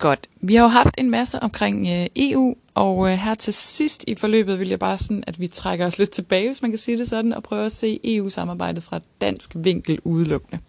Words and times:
Godt. 0.00 0.26
Vi 0.40 0.54
har 0.54 0.62
jo 0.62 0.68
haft 0.68 0.94
en 0.98 1.10
masse 1.10 1.42
omkring 1.42 1.88
øh, 1.88 2.06
EU, 2.16 2.54
og 2.74 3.10
øh, 3.10 3.18
her 3.18 3.34
til 3.34 3.54
sidst 3.54 4.04
i 4.06 4.14
forløbet 4.14 4.58
vil 4.58 4.68
jeg 4.68 4.78
bare 4.78 4.98
sådan, 4.98 5.24
at 5.26 5.40
vi 5.40 5.48
trækker 5.48 5.86
os 5.86 5.98
lidt 5.98 6.10
tilbage, 6.10 6.48
hvis 6.48 6.62
man 6.62 6.70
kan 6.70 6.78
sige 6.78 6.98
det 6.98 7.08
sådan, 7.08 7.32
og 7.32 7.42
prøver 7.42 7.66
at 7.66 7.72
se 7.72 8.00
EU-samarbejdet 8.04 8.82
fra 8.82 9.00
dansk 9.20 9.50
vinkel 9.54 9.98
udelukkende. 10.04 10.62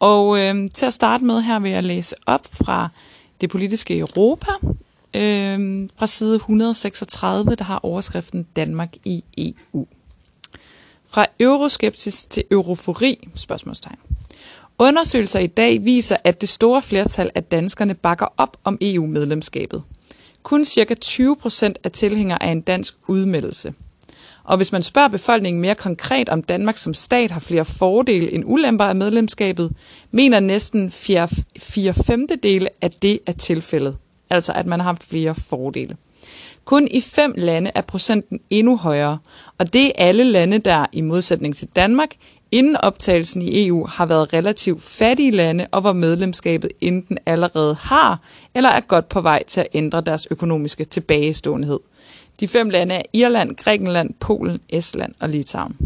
Og 0.00 0.38
øh, 0.38 0.70
til 0.74 0.86
at 0.86 0.92
starte 0.92 1.24
med 1.24 1.42
her 1.42 1.58
vil 1.58 1.70
jeg 1.70 1.82
læse 1.82 2.14
op 2.26 2.46
fra 2.52 2.88
det 3.40 3.50
politiske 3.50 3.98
Europa, 3.98 4.50
øh, 5.14 5.88
fra 5.96 6.06
side 6.06 6.34
136, 6.36 7.54
der 7.54 7.64
har 7.64 7.78
overskriften 7.82 8.46
Danmark 8.56 8.94
i 9.04 9.24
EU. 9.38 9.86
Fra 11.10 11.26
euroskepsis 11.40 12.24
til 12.24 12.44
eurofori? 12.50 13.28
Spørgsmålstegn. 13.34 13.98
Undersøgelser 14.78 15.38
i 15.40 15.46
dag 15.46 15.84
viser, 15.84 16.16
at 16.24 16.40
det 16.40 16.48
store 16.48 16.82
flertal 16.82 17.30
af 17.34 17.42
danskerne 17.42 17.94
bakker 17.94 18.26
op 18.36 18.56
om 18.64 18.78
EU-medlemskabet. 18.80 19.82
Kun 20.42 20.64
ca. 20.64 20.94
20 20.94 21.36
procent 21.36 21.78
er 21.84 21.88
tilhængere 21.88 22.42
af 22.42 22.50
en 22.50 22.60
dansk 22.60 22.94
udmeldelse. 23.08 23.74
Og 24.44 24.56
hvis 24.56 24.72
man 24.72 24.82
spørger 24.82 25.08
befolkningen 25.08 25.60
mere 25.60 25.74
konkret, 25.74 26.28
om 26.28 26.42
Danmark 26.42 26.76
som 26.76 26.94
stat 26.94 27.30
har 27.30 27.40
flere 27.40 27.64
fordele 27.64 28.32
end 28.32 28.44
ulemper 28.46 28.84
af 28.84 28.96
medlemskabet, 28.96 29.72
mener 30.10 30.40
næsten 30.40 30.90
4 30.90 31.28
femtedele, 32.06 32.68
at 32.80 33.02
det 33.02 33.18
er 33.26 33.32
tilfældet. 33.32 33.96
Altså 34.30 34.52
at 34.52 34.66
man 34.66 34.80
har 34.80 34.98
flere 35.08 35.34
fordele. 35.34 35.96
Kun 36.64 36.88
i 36.90 37.00
fem 37.00 37.34
lande 37.36 37.70
er 37.74 37.80
procenten 37.80 38.40
endnu 38.50 38.76
højere, 38.76 39.18
og 39.58 39.72
det 39.72 39.86
er 39.86 39.92
alle 39.96 40.24
lande, 40.24 40.58
der 40.58 40.86
i 40.92 41.00
modsætning 41.00 41.56
til 41.56 41.68
Danmark 41.76 42.08
inden 42.54 42.76
optagelsen 42.76 43.42
i 43.42 43.66
EU 43.66 43.86
har 43.86 44.06
været 44.06 44.32
relativt 44.32 44.82
fattige 44.82 45.30
lande, 45.30 45.66
og 45.72 45.80
hvor 45.80 45.92
medlemskabet 45.92 46.70
enten 46.80 47.18
allerede 47.26 47.74
har 47.74 48.20
eller 48.54 48.70
er 48.70 48.80
godt 48.80 49.08
på 49.08 49.20
vej 49.20 49.42
til 49.46 49.60
at 49.60 49.66
ændre 49.74 50.00
deres 50.00 50.26
økonomiske 50.30 50.84
tilbageståenhed. 50.84 51.80
De 52.40 52.48
fem 52.48 52.70
lande 52.70 52.94
er 52.94 53.02
Irland, 53.12 53.56
Grækenland, 53.56 54.14
Polen, 54.20 54.60
Estland 54.68 55.12
og 55.20 55.28
Litauen. 55.28 55.76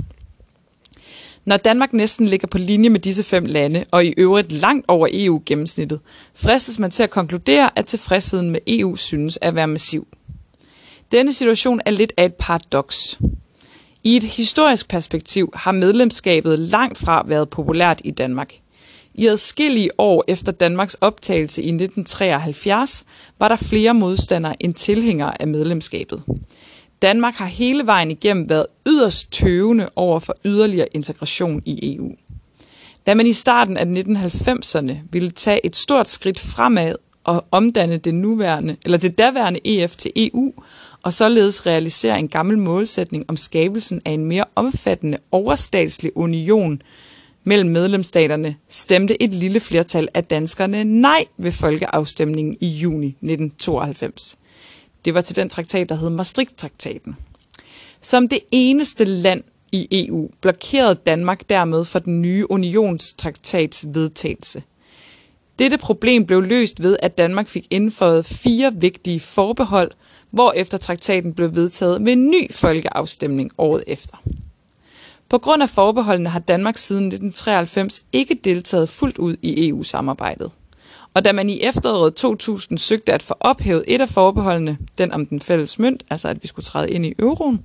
Når 1.44 1.56
Danmark 1.56 1.92
næsten 1.92 2.26
ligger 2.26 2.48
på 2.48 2.58
linje 2.58 2.88
med 2.88 3.00
disse 3.00 3.22
fem 3.22 3.44
lande, 3.44 3.84
og 3.90 4.04
i 4.04 4.14
øvrigt 4.16 4.52
langt 4.52 4.84
over 4.88 5.08
EU-gennemsnittet, 5.12 6.00
fristes 6.34 6.78
man 6.78 6.90
til 6.90 7.02
at 7.02 7.10
konkludere, 7.10 7.70
at 7.78 7.86
tilfredsheden 7.86 8.50
med 8.50 8.60
EU 8.66 8.96
synes 8.96 9.38
at 9.42 9.54
være 9.54 9.66
massiv. 9.66 10.06
Denne 11.12 11.32
situation 11.32 11.80
er 11.86 11.90
lidt 11.90 12.12
af 12.16 12.24
et 12.24 12.34
paradoks. 12.34 13.18
I 14.04 14.16
et 14.16 14.24
historisk 14.24 14.88
perspektiv 14.88 15.50
har 15.54 15.72
medlemskabet 15.72 16.58
langt 16.58 16.98
fra 16.98 17.24
været 17.26 17.50
populært 17.50 18.00
i 18.04 18.10
Danmark. 18.10 18.54
I 19.14 19.26
adskillige 19.26 19.90
år 19.98 20.24
efter 20.28 20.52
Danmarks 20.52 20.94
optagelse 20.94 21.62
i 21.62 21.68
1973 21.68 23.04
var 23.38 23.48
der 23.48 23.56
flere 23.56 23.94
modstandere 23.94 24.62
end 24.62 24.74
tilhængere 24.74 25.42
af 25.42 25.48
medlemskabet. 25.48 26.22
Danmark 27.02 27.34
har 27.34 27.46
hele 27.46 27.86
vejen 27.86 28.10
igennem 28.10 28.48
været 28.48 28.66
yderst 28.86 29.32
tøvende 29.32 29.88
over 29.96 30.20
for 30.20 30.36
yderligere 30.44 30.88
integration 30.92 31.62
i 31.64 31.96
EU. 31.96 32.10
Da 33.06 33.14
man 33.14 33.26
i 33.26 33.32
starten 33.32 33.76
af 33.76 33.84
1990'erne 33.84 34.96
ville 35.12 35.30
tage 35.30 35.66
et 35.66 35.76
stort 35.76 36.08
skridt 36.08 36.40
fremad 36.40 36.94
og 37.24 37.44
omdanne 37.50 37.96
det 37.96 38.14
nuværende 38.14 38.76
eller 38.84 38.98
det 38.98 39.18
daværende 39.18 39.60
EF 39.64 39.96
til 39.96 40.12
EU 40.16 40.52
og 41.02 41.12
således 41.12 41.66
realisere 41.66 42.18
en 42.18 42.28
gammel 42.28 42.58
målsætning 42.58 43.24
om 43.28 43.36
skabelsen 43.36 44.02
af 44.04 44.10
en 44.10 44.24
mere 44.24 44.44
omfattende 44.54 45.18
overstatslig 45.32 46.16
union 46.16 46.82
mellem 47.44 47.70
medlemsstaterne, 47.70 48.56
stemte 48.68 49.22
et 49.22 49.34
lille 49.34 49.60
flertal 49.60 50.08
af 50.14 50.24
danskerne 50.24 50.84
nej 50.84 51.24
ved 51.38 51.52
folkeafstemningen 51.52 52.56
i 52.60 52.68
juni 52.68 53.06
1992. 53.06 54.38
Det 55.04 55.14
var 55.14 55.20
til 55.20 55.36
den 55.36 55.48
traktat, 55.48 55.88
der 55.88 55.94
hed 55.94 56.10
Maastricht-traktaten. 56.10 57.16
Som 58.02 58.28
det 58.28 58.40
eneste 58.52 59.04
land 59.04 59.42
i 59.72 60.06
EU 60.08 60.30
blokerede 60.40 60.94
Danmark 60.94 61.48
dermed 61.48 61.84
for 61.84 61.98
den 61.98 62.22
nye 62.22 62.50
unionstraktats 62.50 63.84
vedtagelse. 63.94 64.62
Dette 65.58 65.78
problem 65.78 66.26
blev 66.26 66.42
løst 66.42 66.82
ved, 66.82 66.96
at 67.02 67.18
Danmark 67.18 67.48
fik 67.48 67.66
indføjet 67.70 68.26
fire 68.26 68.72
vigtige 68.74 69.20
forbehold– 69.20 69.90
hvorefter 70.30 70.78
traktaten 70.78 71.34
blev 71.34 71.54
vedtaget 71.54 72.04
ved 72.04 72.12
en 72.12 72.30
ny 72.30 72.52
folkeafstemning 72.52 73.50
året 73.58 73.84
efter. 73.86 74.16
På 75.28 75.38
grund 75.38 75.62
af 75.62 75.70
forbeholdene 75.70 76.28
har 76.28 76.38
Danmark 76.38 76.78
siden 76.78 77.04
1993 77.04 78.02
ikke 78.12 78.34
deltaget 78.44 78.88
fuldt 78.88 79.18
ud 79.18 79.36
i 79.42 79.68
EU-samarbejdet. 79.68 80.50
Og 81.14 81.24
da 81.24 81.32
man 81.32 81.50
i 81.50 81.60
efteråret 81.62 82.14
2000 82.14 82.78
søgte 82.78 83.12
at 83.12 83.22
få 83.22 83.34
ophævet 83.40 83.84
et 83.86 84.00
af 84.00 84.08
forbeholdene, 84.08 84.78
den 84.98 85.12
om 85.12 85.26
den 85.26 85.40
fælles 85.40 85.78
mønt, 85.78 86.04
altså 86.10 86.28
at 86.28 86.42
vi 86.42 86.48
skulle 86.48 86.64
træde 86.64 86.90
ind 86.90 87.06
i 87.06 87.14
euroen, 87.18 87.64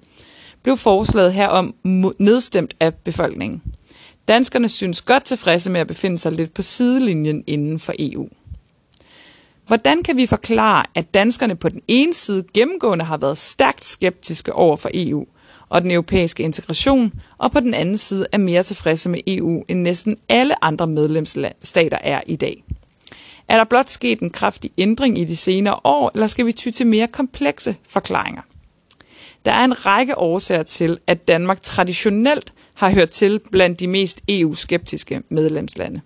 blev 0.63 0.77
forslaget 0.77 1.33
herom 1.33 1.75
nedstemt 2.19 2.75
af 2.79 2.93
befolkningen. 2.93 3.61
Danskerne 4.27 4.69
synes 4.69 5.01
godt 5.01 5.23
tilfredse 5.23 5.69
med 5.69 5.81
at 5.81 5.87
befinde 5.87 6.17
sig 6.17 6.31
lidt 6.31 6.53
på 6.53 6.61
sidelinjen 6.61 7.43
inden 7.47 7.79
for 7.79 7.93
EU. 7.99 8.27
Hvordan 9.67 10.03
kan 10.03 10.17
vi 10.17 10.25
forklare, 10.25 10.85
at 10.95 11.13
danskerne 11.13 11.55
på 11.55 11.69
den 11.69 11.81
ene 11.87 12.13
side 12.13 12.43
gennemgående 12.53 13.05
har 13.05 13.17
været 13.17 13.37
stærkt 13.37 13.83
skeptiske 13.83 14.53
over 14.53 14.77
for 14.77 14.89
EU 14.93 15.25
og 15.69 15.81
den 15.81 15.91
europæiske 15.91 16.43
integration, 16.43 17.13
og 17.37 17.51
på 17.51 17.59
den 17.59 17.73
anden 17.73 17.97
side 17.97 18.25
er 18.31 18.37
mere 18.37 18.63
tilfredse 18.63 19.09
med 19.09 19.19
EU 19.27 19.63
end 19.67 19.81
næsten 19.81 20.17
alle 20.29 20.63
andre 20.63 20.87
medlemsstater 20.87 21.97
er 22.01 22.21
i 22.27 22.35
dag? 22.35 22.63
Er 23.47 23.57
der 23.57 23.63
blot 23.63 23.89
sket 23.89 24.19
en 24.19 24.29
kraftig 24.29 24.71
ændring 24.77 25.19
i 25.19 25.23
de 25.23 25.35
senere 25.35 25.79
år, 25.83 26.11
eller 26.13 26.27
skal 26.27 26.45
vi 26.45 26.51
ty 26.51 26.69
til 26.69 26.87
mere 26.87 27.07
komplekse 27.07 27.75
forklaringer? 27.89 28.41
Der 29.45 29.51
er 29.51 29.63
en 29.65 29.85
række 29.85 30.17
årsager 30.17 30.63
til, 30.63 30.97
at 31.07 31.27
Danmark 31.27 31.61
traditionelt 31.61 32.53
har 32.75 32.89
hørt 32.89 33.09
til 33.09 33.39
blandt 33.51 33.79
de 33.79 33.87
mest 33.87 34.21
EU-skeptiske 34.29 35.21
medlemslande. 35.29 36.01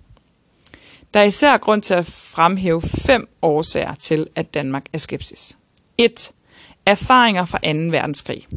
Der 1.18 1.24
er 1.24 1.28
især 1.28 1.58
grund 1.58 1.82
til 1.82 1.94
at 1.94 2.06
fremhæve 2.06 2.82
fem 2.82 3.26
årsager 3.42 3.96
til, 3.96 4.28
at 4.36 4.54
Danmark 4.54 4.86
er 4.94 4.98
skepsis. 4.98 5.58
1. 5.98 6.32
Erfaringer 6.86 7.46
fra 7.46 7.58
2. 7.58 7.68
verdenskrig. 7.68 8.48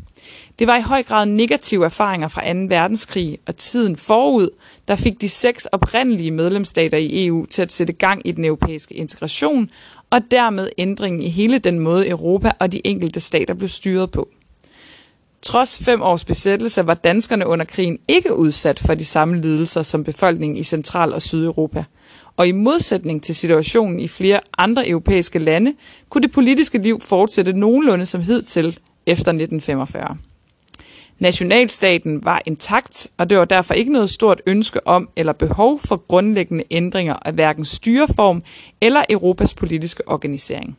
Det 0.58 0.66
var 0.66 0.76
i 0.76 0.82
høj 0.82 1.02
grad 1.02 1.26
negative 1.26 1.84
erfaringer 1.84 2.28
fra 2.28 2.52
2. 2.52 2.58
verdenskrig 2.68 3.38
og 3.46 3.56
tiden 3.56 3.96
forud, 3.96 4.48
der 4.88 4.96
fik 4.96 5.20
de 5.20 5.28
seks 5.28 5.66
oprindelige 5.66 6.30
medlemsstater 6.30 6.98
i 6.98 7.26
EU 7.26 7.46
til 7.46 7.62
at 7.62 7.72
sætte 7.72 7.92
gang 7.92 8.26
i 8.26 8.32
den 8.32 8.44
europæiske 8.44 8.94
integration, 8.94 9.68
og 10.10 10.20
dermed 10.30 10.68
ændringen 10.78 11.22
i 11.22 11.28
hele 11.28 11.58
den 11.58 11.78
måde 11.78 12.08
Europa 12.08 12.52
og 12.58 12.72
de 12.72 12.86
enkelte 12.86 13.20
stater 13.20 13.54
blev 13.54 13.68
styret 13.68 14.10
på. 14.10 14.28
Trods 15.42 15.84
fem 15.84 16.02
års 16.02 16.24
besættelse 16.24 16.86
var 16.86 16.94
danskerne 16.94 17.46
under 17.46 17.64
krigen 17.64 17.98
ikke 18.08 18.34
udsat 18.34 18.78
for 18.78 18.94
de 18.94 19.04
samme 19.04 19.40
lidelser 19.40 19.82
som 19.82 20.04
befolkningen 20.04 20.56
i 20.56 20.62
Central- 20.62 21.12
og 21.12 21.22
Sydeuropa– 21.22 21.84
og 22.36 22.48
i 22.48 22.52
modsætning 22.52 23.22
til 23.22 23.34
situationen 23.34 24.00
i 24.00 24.08
flere 24.08 24.40
andre 24.58 24.88
europæiske 24.88 25.38
lande, 25.38 25.74
kunne 26.08 26.22
det 26.22 26.32
politiske 26.32 26.78
liv 26.78 27.00
fortsætte 27.00 27.52
nogenlunde 27.52 28.06
som 28.06 28.22
hidtil 28.22 28.78
efter 29.06 29.30
1945. 29.30 30.16
Nationalstaten 31.18 32.24
var 32.24 32.42
intakt, 32.46 33.08
og 33.18 33.30
det 33.30 33.38
var 33.38 33.44
derfor 33.44 33.74
ikke 33.74 33.92
noget 33.92 34.10
stort 34.10 34.42
ønske 34.46 34.86
om 34.86 35.08
eller 35.16 35.32
behov 35.32 35.80
for 35.80 36.06
grundlæggende 36.08 36.64
ændringer 36.70 37.14
af 37.24 37.32
hverken 37.32 37.64
styreform 37.64 38.42
eller 38.80 39.02
Europas 39.10 39.54
politiske 39.54 40.08
organisering. 40.08 40.78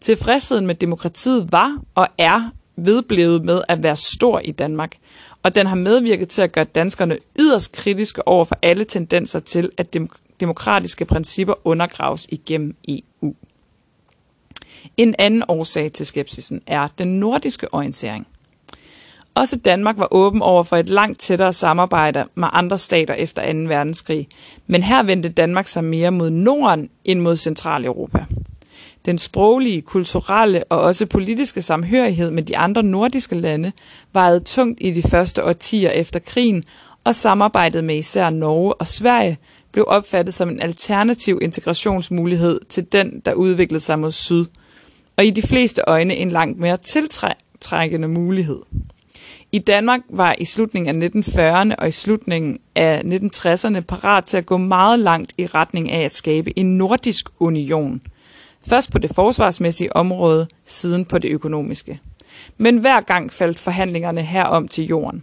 Tilfredsheden 0.00 0.66
med 0.66 0.74
demokratiet 0.74 1.52
var 1.52 1.78
og 1.94 2.08
er 2.18 2.50
vedblevet 2.76 3.44
med 3.44 3.62
at 3.68 3.82
være 3.82 3.96
stor 3.96 4.40
i 4.44 4.50
Danmark, 4.50 4.96
og 5.42 5.54
den 5.54 5.66
har 5.66 5.76
medvirket 5.76 6.28
til 6.28 6.42
at 6.42 6.52
gøre 6.52 6.64
danskerne 6.64 7.18
yderst 7.38 7.72
kritiske 7.72 8.28
over 8.28 8.44
for 8.44 8.58
alle 8.62 8.84
tendenser 8.84 9.38
til, 9.38 9.70
at 9.78 9.96
demokratiske 10.40 11.04
principper 11.04 11.54
undergraves 11.64 12.26
igennem 12.30 12.76
EU. 12.88 13.34
En 14.96 15.14
anden 15.18 15.42
årsag 15.48 15.92
til 15.92 16.06
skepsisen 16.06 16.60
er 16.66 16.88
den 16.98 17.20
nordiske 17.20 17.74
orientering. 17.74 18.26
Også 19.34 19.56
Danmark 19.56 19.98
var 19.98 20.08
åben 20.10 20.42
over 20.42 20.62
for 20.62 20.76
et 20.76 20.88
langt 20.88 21.20
tættere 21.20 21.52
samarbejde 21.52 22.24
med 22.34 22.48
andre 22.52 22.78
stater 22.78 23.14
efter 23.14 23.52
2. 23.52 23.58
verdenskrig, 23.58 24.28
men 24.66 24.82
her 24.82 25.02
vendte 25.02 25.28
Danmark 25.28 25.68
sig 25.68 25.84
mere 25.84 26.10
mod 26.10 26.30
Norden 26.30 26.90
end 27.04 27.20
mod 27.20 27.36
Centraleuropa. 27.36 28.24
Den 29.04 29.18
sproglige, 29.18 29.82
kulturelle 29.82 30.64
og 30.64 30.80
også 30.80 31.06
politiske 31.06 31.62
samhørighed 31.62 32.30
med 32.30 32.42
de 32.42 32.56
andre 32.56 32.82
nordiske 32.82 33.34
lande 33.34 33.72
vejede 34.12 34.40
tungt 34.40 34.78
i 34.80 34.90
de 34.90 35.02
første 35.02 35.44
årtier 35.44 35.90
efter 35.90 36.20
krigen, 36.20 36.62
og 37.04 37.14
samarbejdet 37.14 37.84
med 37.84 37.96
især 37.96 38.30
Norge 38.30 38.74
og 38.74 38.86
Sverige 38.86 39.38
blev 39.72 39.84
opfattet 39.88 40.34
som 40.34 40.48
en 40.48 40.60
alternativ 40.60 41.38
integrationsmulighed 41.42 42.60
til 42.68 42.92
den, 42.92 43.22
der 43.24 43.34
udviklede 43.34 43.80
sig 43.80 43.98
mod 43.98 44.12
syd, 44.12 44.44
og 45.16 45.24
i 45.24 45.30
de 45.30 45.42
fleste 45.42 45.82
øjne 45.86 46.16
en 46.16 46.28
langt 46.28 46.58
mere 46.58 46.76
tiltrækkende 46.76 48.08
mulighed. 48.08 48.58
I 49.52 49.58
Danmark 49.58 50.00
var 50.10 50.34
i 50.38 50.44
slutningen 50.44 51.02
af 51.02 51.08
1940'erne 51.08 51.74
og 51.78 51.88
i 51.88 51.90
slutningen 51.90 52.58
af 52.74 53.00
1960'erne 53.04 53.80
parat 53.80 54.24
til 54.24 54.36
at 54.36 54.46
gå 54.46 54.56
meget 54.56 54.98
langt 54.98 55.34
i 55.38 55.46
retning 55.46 55.90
af 55.90 56.04
at 56.04 56.14
skabe 56.14 56.58
en 56.58 56.78
nordisk 56.78 57.28
union. 57.40 58.00
Først 58.66 58.90
på 58.90 58.98
det 58.98 59.14
forsvarsmæssige 59.14 59.96
område, 59.96 60.46
siden 60.66 61.04
på 61.04 61.18
det 61.18 61.28
økonomiske. 61.30 62.00
Men 62.58 62.78
hver 62.78 63.00
gang 63.00 63.32
faldt 63.32 63.58
forhandlingerne 63.58 64.22
herom 64.22 64.68
til 64.68 64.84
jorden. 64.84 65.22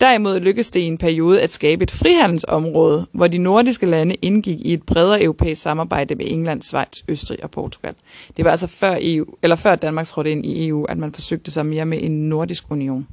Derimod 0.00 0.40
lykkedes 0.40 0.70
det 0.70 0.80
i 0.80 0.84
en 0.84 0.98
periode 0.98 1.42
at 1.42 1.50
skabe 1.50 1.82
et 1.82 1.90
frihandelsområde, 1.90 3.06
hvor 3.12 3.26
de 3.26 3.38
nordiske 3.38 3.86
lande 3.86 4.14
indgik 4.14 4.60
i 4.60 4.72
et 4.72 4.82
bredere 4.82 5.22
europæisk 5.22 5.62
samarbejde 5.62 6.14
med 6.14 6.26
England, 6.28 6.62
Schweiz, 6.62 7.02
Østrig 7.08 7.44
og 7.44 7.50
Portugal. 7.50 7.94
Det 8.36 8.44
var 8.44 8.50
altså 8.50 8.66
før, 8.66 8.98
EU, 9.00 9.26
eller 9.42 9.56
før 9.56 9.74
Danmark 9.74 10.06
trådte 10.06 10.30
ind 10.30 10.46
i 10.46 10.68
EU, 10.68 10.84
at 10.84 10.98
man 10.98 11.12
forsøgte 11.12 11.50
sig 11.50 11.66
mere 11.66 11.84
med 11.84 12.02
en 12.02 12.28
nordisk 12.28 12.70
union. 12.70 13.06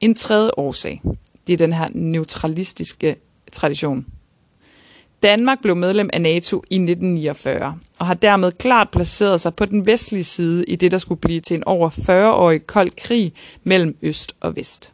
En 0.00 0.14
tredje 0.14 0.50
årsag, 0.56 1.02
det 1.46 1.52
er 1.52 1.56
den 1.56 1.72
her 1.72 1.88
neutralistiske 1.92 3.16
tradition. 3.52 4.06
Danmark 5.22 5.62
blev 5.62 5.76
medlem 5.76 6.10
af 6.12 6.20
NATO 6.20 6.56
i 6.56 6.74
1949 6.74 7.78
og 7.98 8.06
har 8.06 8.14
dermed 8.14 8.52
klart 8.52 8.90
placeret 8.90 9.40
sig 9.40 9.54
på 9.54 9.64
den 9.64 9.86
vestlige 9.86 10.24
side 10.24 10.64
i 10.64 10.76
det, 10.76 10.90
der 10.90 10.98
skulle 10.98 11.20
blive 11.20 11.40
til 11.40 11.56
en 11.56 11.64
over 11.64 11.90
40-årig 11.90 12.66
kold 12.66 12.90
krig 12.96 13.32
mellem 13.64 13.96
øst 14.02 14.36
og 14.40 14.56
vest. 14.56 14.92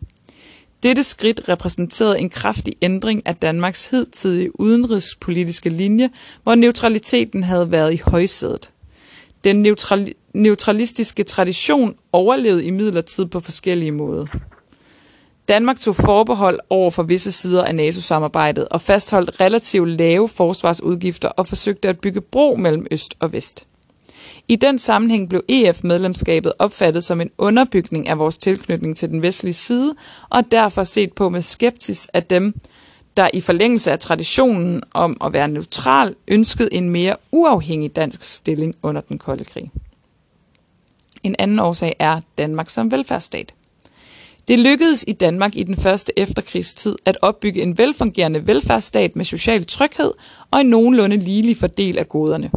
Dette 0.82 1.02
skridt 1.02 1.40
repræsenterede 1.48 2.18
en 2.18 2.30
kraftig 2.30 2.74
ændring 2.82 3.22
af 3.26 3.36
Danmarks 3.36 3.90
hidtidige 3.90 4.60
udenrigspolitiske 4.60 5.70
linje, 5.70 6.10
hvor 6.42 6.54
neutraliteten 6.54 7.42
havde 7.42 7.70
været 7.70 7.94
i 7.94 8.00
højsædet. 8.06 8.70
Den 9.44 9.76
neutralistiske 10.34 11.22
tradition 11.22 11.94
overlevede 12.12 12.64
i 12.64 12.70
midlertid 12.70 13.26
på 13.26 13.40
forskellige 13.40 13.92
måder. 13.92 14.26
Danmark 15.48 15.80
tog 15.80 15.96
forbehold 15.96 16.58
over 16.70 16.90
for 16.90 17.02
visse 17.02 17.32
sider 17.32 17.64
af 17.64 17.74
NATO-samarbejdet 17.74 18.68
og 18.68 18.80
fastholdt 18.80 19.40
relativt 19.40 19.88
lave 19.88 20.28
forsvarsudgifter 20.28 21.28
og 21.28 21.46
forsøgte 21.46 21.88
at 21.88 22.00
bygge 22.00 22.20
bro 22.20 22.56
mellem 22.56 22.86
øst 22.90 23.14
og 23.20 23.32
vest. 23.32 23.66
I 24.48 24.56
den 24.56 24.78
sammenhæng 24.78 25.28
blev 25.28 25.42
EF-medlemskabet 25.48 26.52
opfattet 26.58 27.04
som 27.04 27.20
en 27.20 27.30
underbygning 27.38 28.08
af 28.08 28.18
vores 28.18 28.38
tilknytning 28.38 28.96
til 28.96 29.08
den 29.08 29.22
vestlige 29.22 29.54
side, 29.54 29.94
og 30.30 30.42
derfor 30.52 30.84
set 30.84 31.12
på 31.12 31.28
med 31.28 31.42
skepsis 31.42 32.08
af 32.12 32.22
dem, 32.24 32.54
der 33.16 33.28
i 33.34 33.40
forlængelse 33.40 33.92
af 33.92 33.98
traditionen 33.98 34.82
om 34.94 35.16
at 35.24 35.32
være 35.32 35.48
neutral 35.48 36.14
ønskede 36.28 36.74
en 36.74 36.90
mere 36.90 37.16
uafhængig 37.32 37.96
dansk 37.96 38.24
stilling 38.24 38.74
under 38.82 39.00
den 39.00 39.18
kolde 39.18 39.44
krig. 39.44 39.70
En 41.22 41.36
anden 41.38 41.58
årsag 41.58 41.96
er 41.98 42.20
Danmark 42.38 42.70
som 42.70 42.90
velfærdsstat. 42.90 43.54
Det 44.48 44.58
lykkedes 44.58 45.04
i 45.08 45.12
Danmark 45.12 45.56
i 45.56 45.62
den 45.62 45.76
første 45.76 46.12
efterkrigstid 46.18 46.96
at 47.04 47.16
opbygge 47.22 47.62
en 47.62 47.78
velfungerende 47.78 48.46
velfærdsstat 48.46 49.16
med 49.16 49.24
social 49.24 49.64
tryghed 49.64 50.10
og 50.50 50.60
en 50.60 50.66
nogenlunde 50.66 51.16
ligelig 51.16 51.56
fordel 51.56 51.98
af 51.98 52.08
goderne. 52.08 52.50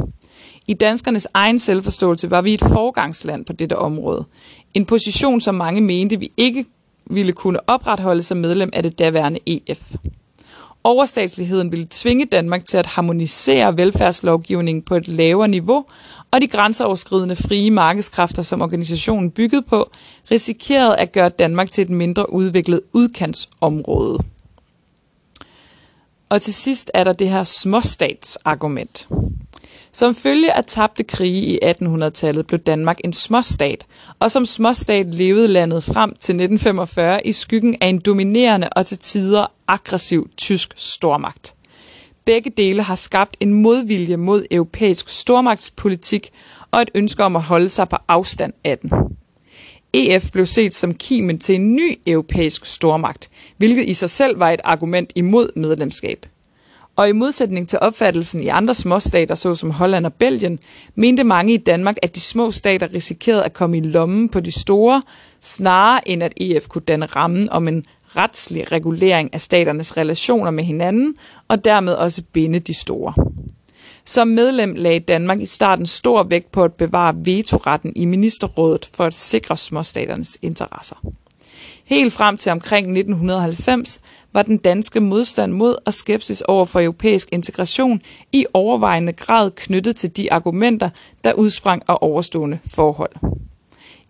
I 0.68 0.74
danskernes 0.74 1.28
egen 1.34 1.60
selvforståelse 1.60 2.32
var 2.32 2.42
vi 2.42 2.54
et 2.54 2.62
forgangsland 2.62 3.46
på 3.46 3.54
dette 3.54 3.78
område. 3.78 4.26
En 4.74 4.86
position, 4.86 5.42
som 5.42 5.56
mange 5.56 5.82
mente, 5.82 6.20
vi 6.20 6.32
ikke 6.38 6.66
ville 7.10 7.34
kunne 7.34 7.70
opretholde 7.70 8.24
som 8.24 8.38
medlem 8.38 8.70
af 8.74 8.84
det 8.84 9.00
daværende 9.00 9.40
EF. 9.46 9.92
Overstatsligheden 10.84 11.72
ville 11.72 11.88
tvinge 11.90 12.26
Danmark 12.26 12.66
til 12.66 12.78
at 12.78 12.86
harmonisere 12.86 13.78
velfærdslovgivningen 13.78 14.82
på 14.82 14.96
et 14.96 15.08
lavere 15.08 15.48
niveau, 15.48 15.86
og 16.32 16.42
de 16.42 16.48
grænseoverskridende 16.48 17.36
frie 17.36 17.72
markedskræfter, 17.72 18.44
som 18.44 18.62
organisationen 18.62 19.32
byggede 19.32 19.62
på, 19.62 19.92
risikerede 20.32 20.96
at 20.98 21.12
gøre 21.12 21.30
Danmark 21.30 21.72
til 21.72 21.82
et 21.82 21.90
mindre 21.90 22.34
udviklet 22.34 22.82
udkantsområde. 22.94 24.20
Og 26.30 26.42
til 26.42 26.54
sidst 26.54 26.92
er 26.94 27.04
der 27.04 27.14
det 27.14 27.30
her 27.30 27.44
småstatsargument. 27.44 29.08
Som 29.94 30.16
følge 30.16 30.54
af 30.54 30.64
tabte 30.64 31.04
krige 31.04 31.42
i 31.42 31.60
1800-tallet 31.66 32.48
blev 32.48 32.60
Danmark 32.60 32.98
en 33.04 33.14
småstat, 33.14 33.86
og 34.20 34.32
som 34.32 34.46
småstat 34.46 35.14
levede 35.14 35.48
landet 35.48 35.84
frem 35.84 36.10
til 36.10 36.34
1945 36.34 37.28
i 37.28 37.32
skyggen 37.32 37.76
af 37.82 37.88
en 37.88 38.00
dominerende 38.00 38.70
og 38.70 38.86
til 38.86 38.98
tider 38.98 39.46
aggressiv 39.68 40.30
tysk 40.38 40.74
stormagt. 40.76 41.56
Begge 42.26 42.52
dele 42.58 42.84
har 42.84 42.96
skabt 42.96 43.38
en 43.40 43.54
modvilje 43.54 44.18
mod 44.18 44.46
europæisk 44.52 45.10
stormagtspolitik 45.10 46.30
og 46.72 46.82
et 46.82 46.92
ønske 46.96 47.24
om 47.24 47.36
at 47.36 47.42
holde 47.42 47.70
sig 47.70 47.90
på 47.90 47.98
afstand 48.08 48.54
af 48.64 48.78
den. 48.78 48.92
EF 49.94 50.32
blev 50.32 50.46
set 50.46 50.74
som 50.74 50.94
kimen 50.94 51.40
til 51.40 51.56
en 51.56 51.76
ny 51.76 52.00
europæisk 52.08 52.66
stormagt, 52.66 53.30
hvilket 53.58 53.84
i 53.84 53.94
sig 53.94 54.10
selv 54.10 54.40
var 54.40 54.52
et 54.52 54.62
argument 54.64 55.12
imod 55.16 55.50
medlemskab. 55.56 56.26
Og 57.02 57.10
i 57.10 57.12
modsætning 57.12 57.70
til 57.70 57.80
opfattelsen 57.82 58.44
i 58.44 58.48
andre 58.48 58.74
småstater, 58.74 59.36
såsom 59.36 59.72
Holland 59.72 60.06
og 60.06 60.14
Belgien, 60.14 60.60
mente 60.96 61.24
mange 61.24 61.54
i 61.54 61.58
Danmark, 61.58 61.96
at 62.02 62.16
de 62.16 62.20
små 62.20 62.52
stater 62.52 62.94
risikerede 62.94 63.46
at 63.46 63.54
komme 63.54 63.78
i 63.78 63.82
lommen 63.82 64.30
på 64.30 64.40
de 64.40 64.52
store, 64.52 65.02
snarere 65.42 66.10
end 66.10 66.24
at 66.24 66.34
EF 66.38 66.68
kunne 66.68 66.82
danne 66.88 67.06
rammen 67.06 67.50
om 67.50 67.68
en 67.68 67.86
retslig 68.16 68.72
regulering 68.72 69.34
af 69.34 69.42
staternes 69.42 69.98
relationer 69.98 70.52
med 70.52 70.64
hinanden, 70.64 71.16
og 71.48 71.66
dermed 71.66 71.94
også 71.94 72.22
binde 72.34 72.60
de 72.60 72.74
store. 72.74 73.14
Som 74.06 74.28
medlem 74.28 74.74
lagde 74.78 75.00
Danmark 75.00 75.40
i 75.40 75.46
starten 75.46 75.86
stor 75.86 76.24
vægt 76.24 76.52
på 76.52 76.64
at 76.64 76.74
bevare 76.74 77.16
vetoretten 77.18 77.94
i 77.96 78.06
ministerrådet 78.06 78.90
for 78.94 79.04
at 79.04 79.14
sikre 79.14 79.58
småstaternes 79.58 80.38
interesser. 80.42 80.96
Helt 81.92 82.14
frem 82.14 82.38
til 82.38 82.52
omkring 82.52 82.98
1990 82.98 84.02
var 84.34 84.42
den 84.42 84.58
danske 84.58 85.00
modstand 85.00 85.52
mod 85.52 85.76
og 85.86 85.94
skepsis 85.94 86.42
over 86.42 86.66
for 86.66 86.82
europæisk 86.82 87.28
integration 87.32 88.02
i 88.32 88.46
overvejende 88.54 89.14
grad 89.14 89.52
knyttet 89.52 89.96
til 89.96 90.18
de 90.18 90.34
argumenter, 90.34 90.90
der 91.24 91.34
udsprang 91.34 91.82
af 91.88 91.98
overstående 92.02 92.60
forhold. 92.66 93.12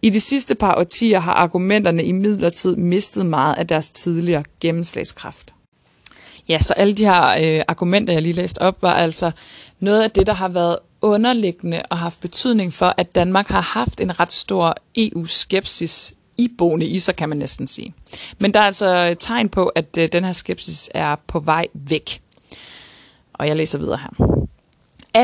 I 0.02 0.10
de 0.10 0.20
sidste 0.20 0.56
par 0.56 0.76
årtier 0.80 1.20
har 1.20 1.34
argumenterne 1.34 2.04
i 2.04 2.12
midlertid 2.12 2.76
mistet 2.76 3.26
meget 3.26 3.56
af 3.58 3.68
deres 3.68 3.92
tidligere 3.92 4.44
gennemslagskraft. 4.60 5.54
Ja, 6.50 6.60
så 6.62 6.74
alle 6.74 6.94
de 6.94 7.06
her 7.06 7.58
øh, 7.58 7.64
argumenter, 7.68 8.14
jeg 8.14 8.22
lige 8.22 8.34
læste 8.34 8.62
op, 8.62 8.82
var 8.82 8.94
altså 8.94 9.32
noget 9.80 10.04
af 10.04 10.12
det, 10.12 10.28
der 10.28 10.34
har 10.34 10.50
været 10.50 10.78
underliggende 11.02 11.82
og 11.90 11.98
haft 11.98 12.22
betydning 12.22 12.74
for, 12.74 12.94
at 12.98 13.16
Danmark 13.16 13.48
har 13.48 13.62
haft 13.62 14.02
en 14.02 14.20
ret 14.20 14.32
stor 14.32 14.76
EU-skepsis 14.96 16.14
iboende 16.42 16.86
i 16.86 17.00
sig, 17.00 17.16
kan 17.16 17.30
man 17.30 17.38
næsten 17.38 17.68
sige. 17.68 17.94
Men 18.40 18.54
der 18.54 18.60
er 18.60 18.64
altså 18.64 19.16
tegn 19.20 19.50
på, 19.50 19.68
at 19.68 19.98
øh, 19.98 20.10
den 20.12 20.24
her 20.24 20.32
skepsis 20.32 20.90
er 20.94 21.16
på 21.28 21.40
vej 21.40 21.68
væk. 21.74 22.22
Og 23.34 23.48
jeg 23.48 23.56
læser 23.56 23.78
videre 23.80 23.98
her. 23.98 24.28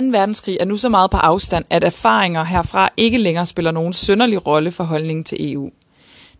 2. 0.02 0.08
verdenskrig 0.08 0.58
er 0.60 0.66
nu 0.66 0.78
så 0.78 0.90
meget 0.90 1.12
på 1.12 1.18
afstand, 1.18 1.66
at 1.70 1.84
erfaringer 1.84 2.44
herfra 2.44 2.90
ikke 2.98 3.18
længere 3.18 3.46
spiller 3.46 3.72
nogen 3.72 3.94
sønderlig 3.94 4.48
rolle 4.48 4.72
for 4.72 4.84
holdningen 4.84 5.24
til 5.24 5.54
EU. 5.54 5.70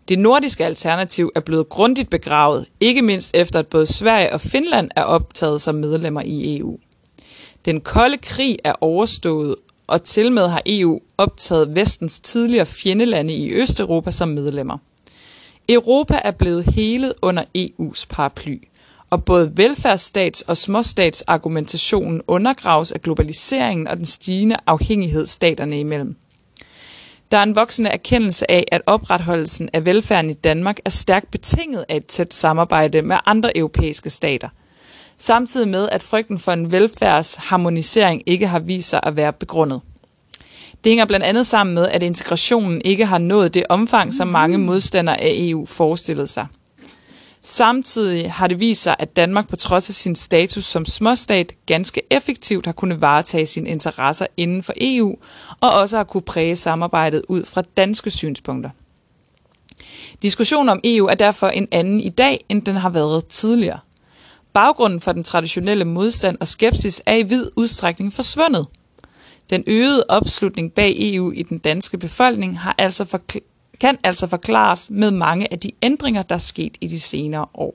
Det 0.08 0.18
nordiske 0.18 0.64
alternativ 0.66 1.30
er 1.34 1.40
blevet 1.40 1.68
grundigt 1.68 2.10
begravet, 2.10 2.66
ikke 2.80 3.02
mindst 3.02 3.30
efter 3.34 3.58
at 3.58 3.66
både 3.66 3.86
Sverige 3.86 4.32
og 4.32 4.40
Finland 4.40 4.90
er 4.96 5.02
optaget 5.02 5.62
som 5.62 5.74
medlemmer 5.74 6.22
i 6.24 6.58
EU. 6.58 6.78
Den 7.64 7.80
kolde 7.80 8.16
krig 8.16 8.56
er 8.64 8.74
overstået, 8.80 9.56
og 9.88 10.02
til 10.02 10.32
med 10.32 10.48
har 10.48 10.62
EU 10.66 11.00
optaget 11.18 11.76
vestens 11.76 12.20
tidligere 12.20 12.66
fjendelande 12.66 13.34
i 13.34 13.52
Østeuropa 13.52 14.10
som 14.10 14.28
medlemmer. 14.28 14.78
Europa 15.68 16.20
er 16.24 16.30
blevet 16.30 16.64
helet 16.64 17.14
under 17.22 17.44
EU's 17.58 18.04
paraply, 18.08 18.62
og 19.10 19.24
både 19.24 19.52
velfærdsstats- 19.60 20.42
og 20.46 20.56
småstatsargumentationen 20.56 22.22
undergraves 22.26 22.92
af 22.92 23.00
globaliseringen 23.00 23.88
og 23.88 23.96
den 23.96 24.06
stigende 24.06 24.56
afhængighed 24.66 25.26
staterne 25.26 25.80
imellem. 25.80 26.16
Der 27.30 27.38
er 27.38 27.42
en 27.42 27.56
voksende 27.56 27.90
erkendelse 27.90 28.50
af, 28.50 28.64
at 28.72 28.82
opretholdelsen 28.86 29.68
af 29.72 29.84
velfærden 29.84 30.30
i 30.30 30.34
Danmark 30.34 30.78
er 30.84 30.90
stærkt 30.90 31.30
betinget 31.30 31.84
af 31.88 31.96
et 31.96 32.06
tæt 32.06 32.34
samarbejde 32.34 33.02
med 33.02 33.16
andre 33.26 33.56
europæiske 33.56 34.10
stater– 34.10 34.48
samtidig 35.18 35.68
med 35.68 35.88
at 35.88 36.02
frygten 36.02 36.38
for 36.38 36.52
en 36.52 36.72
velfærdsharmonisering 36.72 38.22
ikke 38.26 38.46
har 38.46 38.58
vist 38.58 38.88
sig 38.88 39.00
at 39.02 39.16
være 39.16 39.32
begrundet. 39.32 39.80
Det 40.84 40.90
hænger 40.90 41.04
blandt 41.04 41.26
andet 41.26 41.46
sammen 41.46 41.74
med, 41.74 41.88
at 41.88 42.02
integrationen 42.02 42.82
ikke 42.84 43.06
har 43.06 43.18
nået 43.18 43.54
det 43.54 43.64
omfang, 43.68 44.14
som 44.14 44.28
mange 44.28 44.58
modstandere 44.58 45.20
af 45.20 45.32
EU 45.34 45.66
forestillede 45.66 46.26
sig. 46.26 46.46
Samtidig 47.42 48.32
har 48.32 48.46
det 48.46 48.60
vist 48.60 48.82
sig, 48.82 48.96
at 48.98 49.16
Danmark 49.16 49.48
på 49.48 49.56
trods 49.56 49.88
af 49.88 49.94
sin 49.94 50.14
status 50.14 50.64
som 50.64 50.86
småstat 50.86 51.52
ganske 51.66 52.02
effektivt 52.10 52.66
har 52.66 52.72
kunnet 52.72 53.00
varetage 53.00 53.46
sine 53.46 53.68
interesser 53.68 54.26
inden 54.36 54.62
for 54.62 54.72
EU, 54.80 55.16
og 55.60 55.70
også 55.70 55.96
har 55.96 56.04
kunne 56.04 56.22
præge 56.22 56.56
samarbejdet 56.56 57.22
ud 57.28 57.44
fra 57.44 57.62
danske 57.76 58.10
synspunkter. 58.10 58.70
Diskussionen 60.22 60.68
om 60.68 60.80
EU 60.84 61.06
er 61.06 61.14
derfor 61.14 61.48
en 61.48 61.68
anden 61.70 62.00
i 62.00 62.08
dag, 62.08 62.44
end 62.48 62.62
den 62.62 62.76
har 62.76 62.90
været 62.90 63.26
tidligere. 63.26 63.78
Baggrunden 64.52 65.00
for 65.00 65.12
den 65.12 65.24
traditionelle 65.24 65.84
modstand 65.84 66.36
og 66.40 66.48
skepsis 66.48 67.02
er 67.06 67.14
i 67.14 67.22
vid 67.22 67.50
udstrækning 67.56 68.12
forsvundet. 68.12 68.66
Den 69.50 69.64
øgede 69.66 70.04
opslutning 70.08 70.72
bag 70.72 70.94
EU 70.98 71.32
i 71.32 71.42
den 71.42 71.58
danske 71.58 71.98
befolkning 71.98 72.60
har 72.60 72.74
altså 72.78 73.18
kan 73.80 73.98
altså 74.04 74.26
forklares 74.26 74.90
med 74.90 75.10
mange 75.10 75.52
af 75.52 75.58
de 75.58 75.70
ændringer, 75.82 76.22
der 76.22 76.34
er 76.34 76.38
sket 76.38 76.76
i 76.80 76.86
de 76.86 77.00
senere 77.00 77.46
år. 77.54 77.74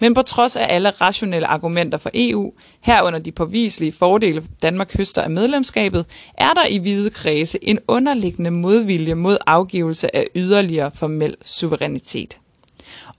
Men 0.00 0.14
på 0.14 0.22
trods 0.22 0.56
af 0.56 0.66
alle 0.74 0.90
rationelle 0.90 1.46
argumenter 1.46 1.98
for 1.98 2.10
EU, 2.14 2.52
herunder 2.80 3.18
de 3.18 3.32
påviselige 3.32 3.92
fordele 3.92 4.44
Danmark 4.62 4.96
høster 4.96 5.22
af 5.22 5.30
medlemskabet, 5.30 6.06
er 6.34 6.52
der 6.52 6.66
i 6.66 6.78
hvide 6.78 7.10
kredse 7.10 7.58
en 7.62 7.78
underliggende 7.88 8.50
modvilje 8.50 9.14
mod 9.14 9.38
afgivelse 9.46 10.16
af 10.16 10.26
yderligere 10.34 10.90
formel 10.94 11.36
suverænitet. 11.44 12.38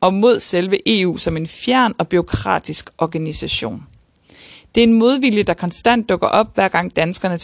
Og 0.01 0.13
mod 0.13 0.39
selve 0.39 1.01
EU 1.01 1.17
som 1.17 1.37
en 1.37 1.47
fjern 1.47 1.93
og 1.97 2.07
byråkratisk 2.07 2.89
organisation. 2.97 3.83
Det 4.75 4.83
er 4.83 4.87
en 4.87 4.93
modvilje, 4.93 5.43
der 5.43 5.53
konstant 5.53 6.09
dukker 6.09 6.27
op, 6.27 6.47
hver 6.55 6.67
gang 6.67 6.95
danskerne 6.95 7.39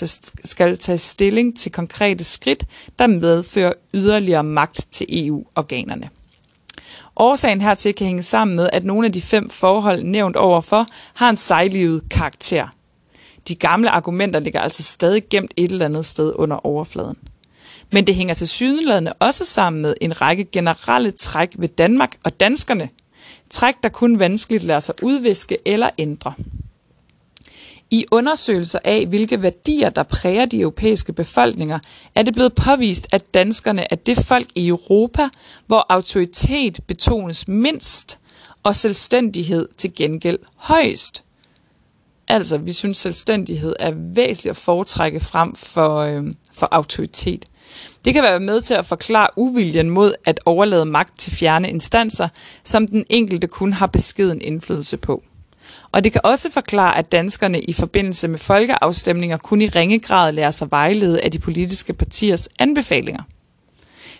skal 0.45 0.77
tage 0.77 0.97
stilling 0.97 1.57
til 1.57 1.71
konkrete 1.71 2.23
skridt, 2.23 2.65
der 2.99 3.07
medfører 3.07 3.73
yderligere 3.93 4.43
magt 4.43 4.85
til 4.91 5.27
EU-organerne. 5.27 6.09
Årsagen 7.15 7.61
hertil 7.61 7.95
kan 7.95 8.07
hænge 8.07 8.23
sammen 8.23 8.55
med, 8.55 8.69
at 8.73 8.85
nogle 8.85 9.05
af 9.07 9.13
de 9.13 9.21
fem 9.21 9.49
forhold 9.49 10.03
nævnt 10.03 10.35
overfor 10.35 10.85
har 11.13 11.29
en 11.29 11.35
sejlivet 11.35 12.03
karakter. 12.09 12.67
De 13.47 13.55
gamle 13.55 13.89
argumenter 13.89 14.39
ligger 14.39 14.59
altså 14.59 14.83
stadig 14.83 15.23
gemt 15.29 15.53
et 15.57 15.71
eller 15.71 15.85
andet 15.85 16.05
sted 16.05 16.33
under 16.35 16.65
overfladen. 16.65 17.17
Men 17.93 18.07
det 18.07 18.15
hænger 18.15 18.33
til 18.33 18.47
sydenladende 18.47 19.13
også 19.19 19.45
sammen 19.45 19.81
med 19.81 19.93
en 20.01 20.21
række 20.21 20.43
generelle 20.43 21.11
træk 21.11 21.49
ved 21.57 21.67
Danmark 21.67 22.17
og 22.23 22.39
danskerne. 22.39 22.89
Træk, 23.49 23.75
der 23.83 23.89
kun 23.89 24.19
vanskeligt 24.19 24.63
lader 24.63 24.79
sig 24.79 24.95
udviske 25.03 25.57
eller 25.65 25.89
ændre. 25.97 26.33
I 27.89 28.05
undersøgelser 28.11 28.79
af, 28.83 29.05
hvilke 29.05 29.41
værdier, 29.41 29.89
der 29.89 30.03
præger 30.03 30.45
de 30.45 30.59
europæiske 30.59 31.13
befolkninger, 31.13 31.79
er 32.15 32.23
det 32.23 32.33
blevet 32.33 32.55
påvist, 32.55 33.07
at 33.11 33.33
danskerne 33.33 33.93
er 33.93 33.95
det 33.95 34.17
folk 34.17 34.47
i 34.55 34.67
Europa, 34.67 35.29
hvor 35.67 35.85
autoritet 35.89 36.79
betones 36.87 37.47
mindst, 37.47 38.19
og 38.63 38.75
selvstændighed 38.75 39.67
til 39.77 39.95
gengæld 39.95 40.39
højst. 40.55 41.23
Altså, 42.27 42.57
vi 42.57 42.73
synes, 42.73 42.97
selvstændighed 42.97 43.75
er 43.79 43.91
væsentligt 43.95 44.51
at 44.51 44.57
foretrække 44.57 45.19
frem 45.19 45.55
for, 45.55 45.97
øh, 45.97 46.23
for 46.53 46.67
autoritet. 46.71 47.45
Det 48.05 48.13
kan 48.13 48.23
være 48.23 48.39
med 48.39 48.61
til 48.61 48.73
at 48.73 48.85
forklare 48.85 49.27
uviljen 49.35 49.89
mod 49.89 50.13
at 50.25 50.39
overlade 50.45 50.85
magt 50.85 51.19
til 51.19 51.31
fjerne 51.31 51.69
instanser, 51.69 52.27
som 52.63 52.87
den 52.87 53.05
enkelte 53.09 53.47
kun 53.47 53.73
har 53.73 53.87
beskeden 53.87 54.41
indflydelse 54.41 54.97
på. 54.97 55.23
Og 55.91 56.03
det 56.03 56.11
kan 56.11 56.21
også 56.23 56.51
forklare, 56.51 56.97
at 56.97 57.11
danskerne 57.11 57.61
i 57.61 57.73
forbindelse 57.73 58.27
med 58.27 58.39
folkeafstemninger 58.39 59.37
kun 59.37 59.61
i 59.61 59.67
ringe 59.67 59.99
grad 59.99 60.31
lærer 60.31 60.51
sig 60.51 60.71
vejlede 60.71 61.21
af 61.21 61.31
de 61.31 61.39
politiske 61.39 61.93
partiers 61.93 62.49
anbefalinger. 62.59 63.23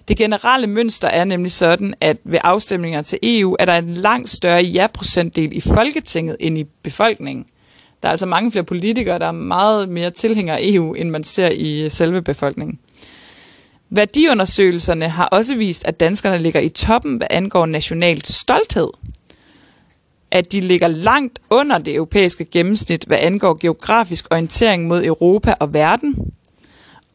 Det 0.08 0.18
generelle 0.18 0.68
mønster 0.68 1.08
er 1.08 1.24
nemlig 1.24 1.52
sådan, 1.52 1.94
at 2.02 2.18
ved 2.26 2.40
afstemninger 2.44 3.02
til 3.02 3.20
EU 3.24 3.56
er 3.60 3.66
der 3.66 3.76
en 3.78 3.94
langt 3.94 4.30
større 4.30 4.62
ja-procentdel 4.64 5.58
i 5.58 5.62
Folketinget 5.62 6.38
end 6.40 6.58
i 6.58 6.64
befolkningen. 6.84 7.46
Der 8.02 8.10
er 8.10 8.12
altså 8.12 8.26
mange 8.26 8.52
flere 8.52 8.64
politikere, 8.64 9.20
der 9.20 9.26
er 9.26 9.32
meget 9.32 9.90
mere 9.90 10.12
tilhængere 10.12 10.60
af 10.60 10.62
EU, 10.64 10.94
end 10.94 11.10
man 11.10 11.24
ser 11.24 11.50
i 11.50 11.90
selve 11.90 12.22
befolkningen. 12.22 12.80
Værdiundersøgelserne 13.96 15.10
har 15.10 15.26
også 15.26 15.56
vist, 15.56 15.86
at 15.86 16.00
danskerne 16.00 16.38
ligger 16.38 16.60
i 16.60 16.70
toppen, 16.70 17.18
hvad 17.18 17.28
angår 17.30 17.66
national 17.66 18.26
stolthed 18.26 18.88
at 20.34 20.52
de 20.52 20.62
ligger 20.62 20.88
langt 20.88 21.40
under 21.50 21.78
det 21.78 21.96
europæiske 21.96 22.46
gennemsnit, 22.46 23.04
hvad 23.04 23.18
angår 23.22 23.58
geografisk 23.60 24.28
orientering 24.32 24.88
mod 24.88 25.06
Europa 25.06 25.54
og 25.60 25.74
verden, 25.74 26.16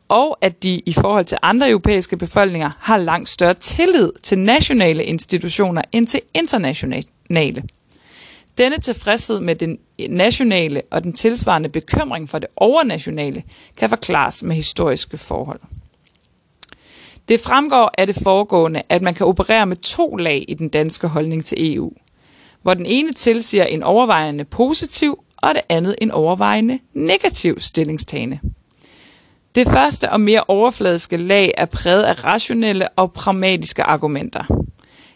og 0.08 0.38
at 0.40 0.62
de 0.62 0.80
i 0.87 0.92
forhold 0.92 1.25
til 1.25 1.38
andre 1.42 1.70
europæiske 1.70 2.16
befolkninger 2.16 2.70
har 2.78 2.97
langt 2.99 3.28
større 3.28 3.54
tillid 3.54 4.12
til 4.23 4.38
nationale 4.38 5.04
institutioner 5.04 5.82
end 5.92 6.06
til 6.06 6.20
internationale. 6.35 7.62
Denne 8.58 8.78
tilfredshed 8.78 9.40
med 9.40 9.54
den 9.54 9.78
nationale 10.08 10.82
og 10.90 11.04
den 11.04 11.12
tilsvarende 11.12 11.68
bekymring 11.68 12.28
for 12.28 12.38
det 12.38 12.49
overnationale 12.56 13.42
kan 13.78 13.88
forklares 13.88 14.42
med 14.42 14.56
historiske 14.56 15.18
forhold. 15.18 15.61
Det 17.28 17.40
fremgår 17.40 17.90
af 17.99 18.06
det 18.06 18.16
foregående, 18.23 18.82
at 18.88 19.02
man 19.02 19.14
kan 19.14 19.26
operere 19.26 19.66
med 19.66 19.76
to 19.76 20.16
lag 20.16 20.44
i 20.49 20.54
den 20.54 20.68
danske 20.68 21.08
holdning 21.08 21.44
til 21.44 21.75
EU– 21.76 21.92
hvor 22.62 22.75
den 22.75 22.87
ene 22.87 23.12
tilsiger 23.12 23.64
en 23.64 23.82
overvejende 23.82 24.44
positiv, 24.44 25.18
og 25.37 25.54
det 25.54 25.62
andet 25.68 25.97
en 26.00 26.11
overvejende 26.11 26.78
negativ 26.94 27.61
stillingstagende. 27.61 28.40
Det 29.54 29.68
første 29.68 30.11
og 30.11 30.20
mere 30.20 30.44
overfladiske 30.49 31.16
lag 31.16 31.52
er 31.56 31.66
præget 31.66 32.02
af 32.02 32.25
rationelle 32.25 32.88
og 32.88 33.12
pragmatiske 33.12 33.82
argumenter. 33.82 34.64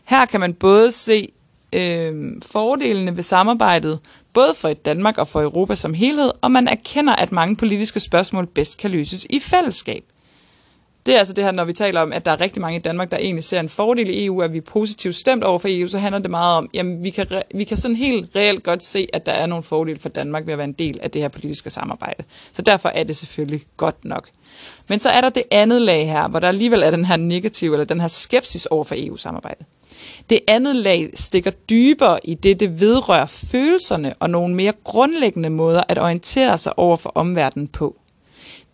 Her 0.05 0.27
kan 0.27 0.41
man 0.41 0.55
både 0.55 0.93
se 0.93 1.29
øh, 1.73 2.33
fordelene 2.43 3.17
ved 3.17 3.23
samarbejdet, 3.23 3.99
både 4.33 4.55
for 4.55 4.69
et 4.69 4.85
Danmark 4.85 5.19
og 5.19 5.29
for 5.29 5.43
Europa 5.43 5.75
som 5.75 5.95
helhed, 5.95 6.31
og 6.41 6.51
man 6.51 6.69
erkender, 6.69 7.17
at 7.17 7.33
mange 7.33 7.57
politiske 7.57 8.01
spørgsmål 8.01 8.47
bedst 8.47 8.79
kan 8.79 8.91
løses 8.91 9.27
i 9.31 9.41
fællesskab. 9.41 10.05
Det 11.07 11.15
er 11.15 11.19
altså 11.19 11.35
det 11.35 11.45
her, 11.45 11.51
når 11.51 11.65
vi 11.65 11.73
taler 11.73 12.01
om, 12.01 12.13
at 12.13 12.25
der 12.25 12.31
er 12.31 12.41
rigtig 12.41 12.63
mange 12.63 12.79
i 12.79 12.83
Danmark, 12.83 13.11
der 13.11 13.17
egentlig 13.17 13.45
ser 13.45 13.61
en 13.61 13.69
fordel 13.69 14.09
i 14.09 14.27
EU, 14.27 14.41
at 14.41 14.53
vi 14.53 14.59
er 14.59 14.63
positivt 14.63 15.15
stemt 15.15 15.45
over 15.45 15.59
for 15.59 15.69
EU, 15.71 15.89
så 15.89 15.99
handler 15.99 16.19
det 16.19 16.31
meget 16.31 16.57
om, 16.57 16.71
jamen 16.75 17.03
vi 17.03 17.11
kan, 17.11 17.27
vi 17.55 17.65
kan 17.65 17.77
sådan 17.77 17.97
helt 17.97 18.37
reelt 18.37 18.63
godt 18.63 18.85
se, 18.85 19.09
at 19.13 19.27
der 19.27 19.33
er 19.33 19.47
nogle 19.47 19.65
fordele 19.65 19.99
for 19.99 20.09
Danmark 20.09 20.47
ved 20.47 20.53
at 20.53 20.59
være 20.59 20.69
en 20.69 20.73
del 20.73 20.99
af 21.03 21.11
det 21.11 21.23
her 21.23 21.29
politiske 21.29 21.71
samarbejde. 21.71 22.25
Så 22.53 22.63
derfor 22.63 22.89
er 22.89 23.05
det 23.05 23.17
selvfølgelig 23.17 23.63
godt 23.77 24.05
nok. 24.05 24.29
Men 24.89 24.99
så 24.99 25.11
er 25.11 25.21
der 25.21 25.29
det 25.29 25.43
andet 25.51 25.83
lag 25.83 26.07
her, 26.07 26.29
hvor 26.29 26.39
der 26.39 26.49
alligevel 26.49 26.83
er 26.83 26.91
den 26.91 27.05
her 27.05 27.17
negative, 27.17 27.75
eller 27.75 27.85
den 27.85 28.01
her 28.01 28.09
skepsis 28.09 28.67
over 28.67 28.85
for 28.85 28.95
EU-samarbejdet. 28.99 29.67
Det 30.31 30.41
andet 30.49 30.77
lag 30.77 31.11
stikker 31.15 31.51
dybere 31.51 32.19
i 32.25 32.35
det, 32.35 32.61
det 32.61 32.81
vedrører 32.81 33.27
følelserne 33.27 34.15
og 34.21 34.31
nogle 34.31 34.55
mere 34.55 34.73
grundlæggende 34.85 35.51
måder 35.51 35.83
at 35.89 35.99
orientere 35.99 36.59
sig 36.59 36.79
over 36.79 36.97
for 36.97 37.13
omverdenen 37.15 37.69
på. 37.69 37.97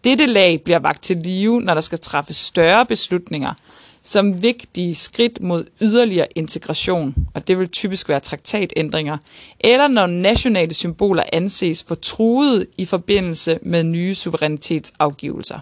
Dette 0.05 0.27
lag 0.27 0.63
bliver 0.65 0.79
vagt 0.79 1.03
til 1.03 1.17
live, 1.17 1.61
når 1.61 1.75
der 1.75 1.81
skal 1.81 1.99
træffes 1.99 2.37
større 2.37 2.87
beslutninger, 2.87 3.55
som 4.03 4.43
vigtige 4.43 4.95
skridt 4.95 5.43
mod 5.43 5.65
yderligere 5.81 6.27
integration, 6.35 7.15
og 7.35 7.49
det 7.49 7.59
vil 7.59 7.69
typisk 7.69 8.09
være 8.09 8.21
traktatændringer, 8.21 9.19
eller 9.61 9.89
når 9.89 10.07
nationale 10.07 10.75
symboler 10.75 11.23
anses 11.33 11.83
for 11.83 11.95
truet 11.95 12.67
i 12.77 12.85
forbindelse 12.85 13.59
med 13.63 13.85
nye 13.85 14.15
suverænitetsafgivelser. 14.15 15.61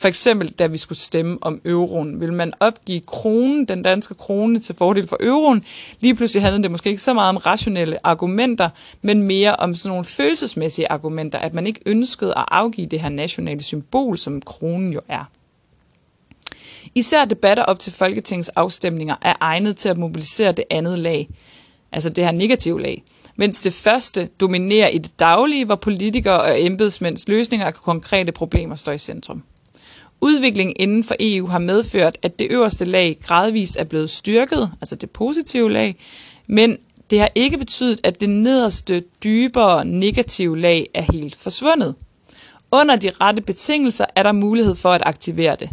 For 0.00 0.08
eksempel, 0.08 0.48
da 0.48 0.66
vi 0.66 0.78
skulle 0.78 0.98
stemme 0.98 1.38
om 1.40 1.60
euroen, 1.64 2.20
vil 2.20 2.32
man 2.32 2.52
opgive 2.60 3.00
kronen, 3.00 3.64
den 3.64 3.82
danske 3.82 4.14
krone, 4.14 4.60
til 4.60 4.74
fordel 4.74 5.06
for 5.06 5.16
euroen. 5.20 5.64
Lige 6.00 6.14
pludselig 6.14 6.42
handlede 6.42 6.62
det 6.62 6.70
måske 6.70 6.90
ikke 6.90 7.02
så 7.02 7.12
meget 7.12 7.28
om 7.28 7.36
rationelle 7.36 8.06
argumenter, 8.06 8.68
men 9.02 9.22
mere 9.22 9.56
om 9.56 9.74
sådan 9.74 9.90
nogle 9.90 10.04
følelsesmæssige 10.04 10.92
argumenter, 10.92 11.38
at 11.38 11.54
man 11.54 11.66
ikke 11.66 11.80
ønskede 11.86 12.34
at 12.36 12.44
afgive 12.50 12.86
det 12.86 13.00
her 13.00 13.08
nationale 13.08 13.62
symbol, 13.62 14.18
som 14.18 14.42
kronen 14.42 14.92
jo 14.92 15.00
er. 15.08 15.24
Især 16.94 17.24
debatter 17.24 17.62
op 17.64 17.78
til 17.78 17.92
Folketingets 17.92 18.48
afstemninger 18.48 19.14
er 19.22 19.34
egnet 19.40 19.76
til 19.76 19.88
at 19.88 19.98
mobilisere 19.98 20.52
det 20.52 20.64
andet 20.70 20.98
lag, 20.98 21.28
altså 21.92 22.08
det 22.08 22.24
her 22.24 22.32
negative 22.32 22.82
lag, 22.82 23.02
mens 23.36 23.60
det 23.60 23.72
første 23.72 24.28
dominerer 24.40 24.88
i 24.88 24.98
det 24.98 25.18
daglige, 25.18 25.64
hvor 25.64 25.76
politikere 25.76 26.40
og 26.40 26.62
embedsmænds 26.62 27.28
løsninger 27.28 27.66
af 27.66 27.74
konkrete 27.74 28.32
problemer 28.32 28.76
står 28.76 28.92
i 28.92 28.98
centrum. 28.98 29.42
Udviklingen 30.20 30.76
inden 30.78 31.04
for 31.04 31.14
EU 31.20 31.46
har 31.46 31.58
medført, 31.58 32.18
at 32.22 32.38
det 32.38 32.46
øverste 32.50 32.84
lag 32.84 33.18
gradvist 33.22 33.76
er 33.78 33.84
blevet 33.84 34.10
styrket, 34.10 34.70
altså 34.80 34.94
det 34.94 35.10
positive 35.10 35.72
lag, 35.72 35.96
men 36.46 36.76
det 37.10 37.20
har 37.20 37.30
ikke 37.34 37.58
betydet, 37.58 38.00
at 38.04 38.20
det 38.20 38.28
nederste, 38.28 39.04
dybere 39.24 39.84
negative 39.84 40.58
lag 40.58 40.90
er 40.94 41.12
helt 41.12 41.36
forsvundet. 41.36 41.94
Under 42.72 42.96
de 42.96 43.10
rette 43.20 43.42
betingelser 43.42 44.04
er 44.16 44.22
der 44.22 44.32
mulighed 44.32 44.74
for 44.74 44.92
at 44.92 45.02
aktivere 45.06 45.56
det. 45.60 45.70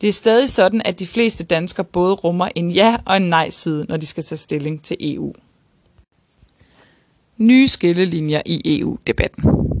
Det 0.00 0.08
er 0.08 0.12
stadig 0.12 0.50
sådan, 0.50 0.82
at 0.84 0.98
de 0.98 1.06
fleste 1.06 1.44
danskere 1.44 1.84
både 1.84 2.14
rummer 2.14 2.48
en 2.54 2.70
ja- 2.70 2.96
og 3.06 3.16
en 3.16 3.22
nej-side, 3.22 3.86
når 3.88 3.96
de 3.96 4.06
skal 4.06 4.24
tage 4.24 4.38
stilling 4.38 4.82
til 4.82 4.96
EU. 5.00 5.32
Nye 7.38 7.68
skillelinjer 7.68 8.42
i 8.46 8.80
EU-debatten. 8.80 9.71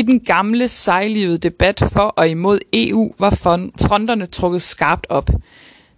I 0.00 0.02
den 0.02 0.20
gamle 0.20 0.68
sejlivede 0.68 1.38
debat 1.38 1.82
for 1.92 2.00
og 2.00 2.28
imod 2.28 2.58
EU 2.72 3.14
var 3.18 3.30
fronterne 3.30 4.26
trukket 4.26 4.62
skarpt 4.62 5.06
op. 5.08 5.30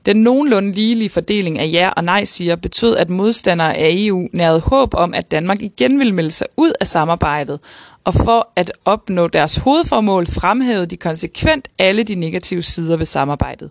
Den 0.06 0.16
nogenlunde 0.16 0.72
ligelige 0.72 1.10
fordeling 1.10 1.58
af 1.58 1.70
ja 1.72 1.90
og 1.96 2.04
nej 2.04 2.24
siger 2.24 2.56
betød, 2.56 2.96
at 2.96 3.10
modstandere 3.10 3.76
af 3.76 3.88
EU 3.92 4.28
nærede 4.32 4.60
håb 4.60 4.94
om, 4.94 5.14
at 5.14 5.30
Danmark 5.30 5.62
igen 5.62 5.98
ville 5.98 6.14
melde 6.14 6.30
sig 6.30 6.46
ud 6.56 6.72
af 6.80 6.86
samarbejdet, 6.86 7.60
og 8.04 8.14
for 8.14 8.48
at 8.56 8.72
opnå 8.84 9.28
deres 9.28 9.56
hovedformål 9.56 10.26
fremhævede 10.26 10.86
de 10.86 10.96
konsekvent 10.96 11.68
alle 11.78 12.02
de 12.02 12.14
negative 12.14 12.62
sider 12.62 12.96
ved 12.96 13.06
samarbejdet. 13.06 13.70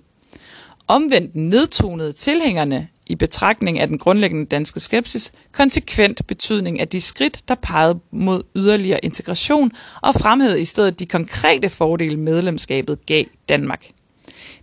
Omvendt 0.88 1.36
nedtonede 1.36 2.14
tilhængerne 2.14 2.88
i 3.12 3.16
betragtning 3.16 3.80
af 3.80 3.88
den 3.88 3.98
grundlæggende 3.98 4.46
danske 4.46 4.80
skepsis, 4.80 5.32
konsekvent 5.52 6.28
betydning 6.28 6.80
af 6.80 6.88
de 6.88 7.02
skridt, 7.02 7.48
der 7.48 7.56
pegede 7.56 8.00
mod 8.12 8.44
yderligere 8.56 9.06
integration 9.06 9.72
og 10.02 10.16
fremhævede 10.16 10.62
i 10.62 10.66
stedet 10.66 11.00
de 11.00 11.06
konkrete 11.06 11.70
fordele 11.70 12.18
medlemskabet 12.18 13.06
gav 13.06 13.24
Danmark. 13.50 13.86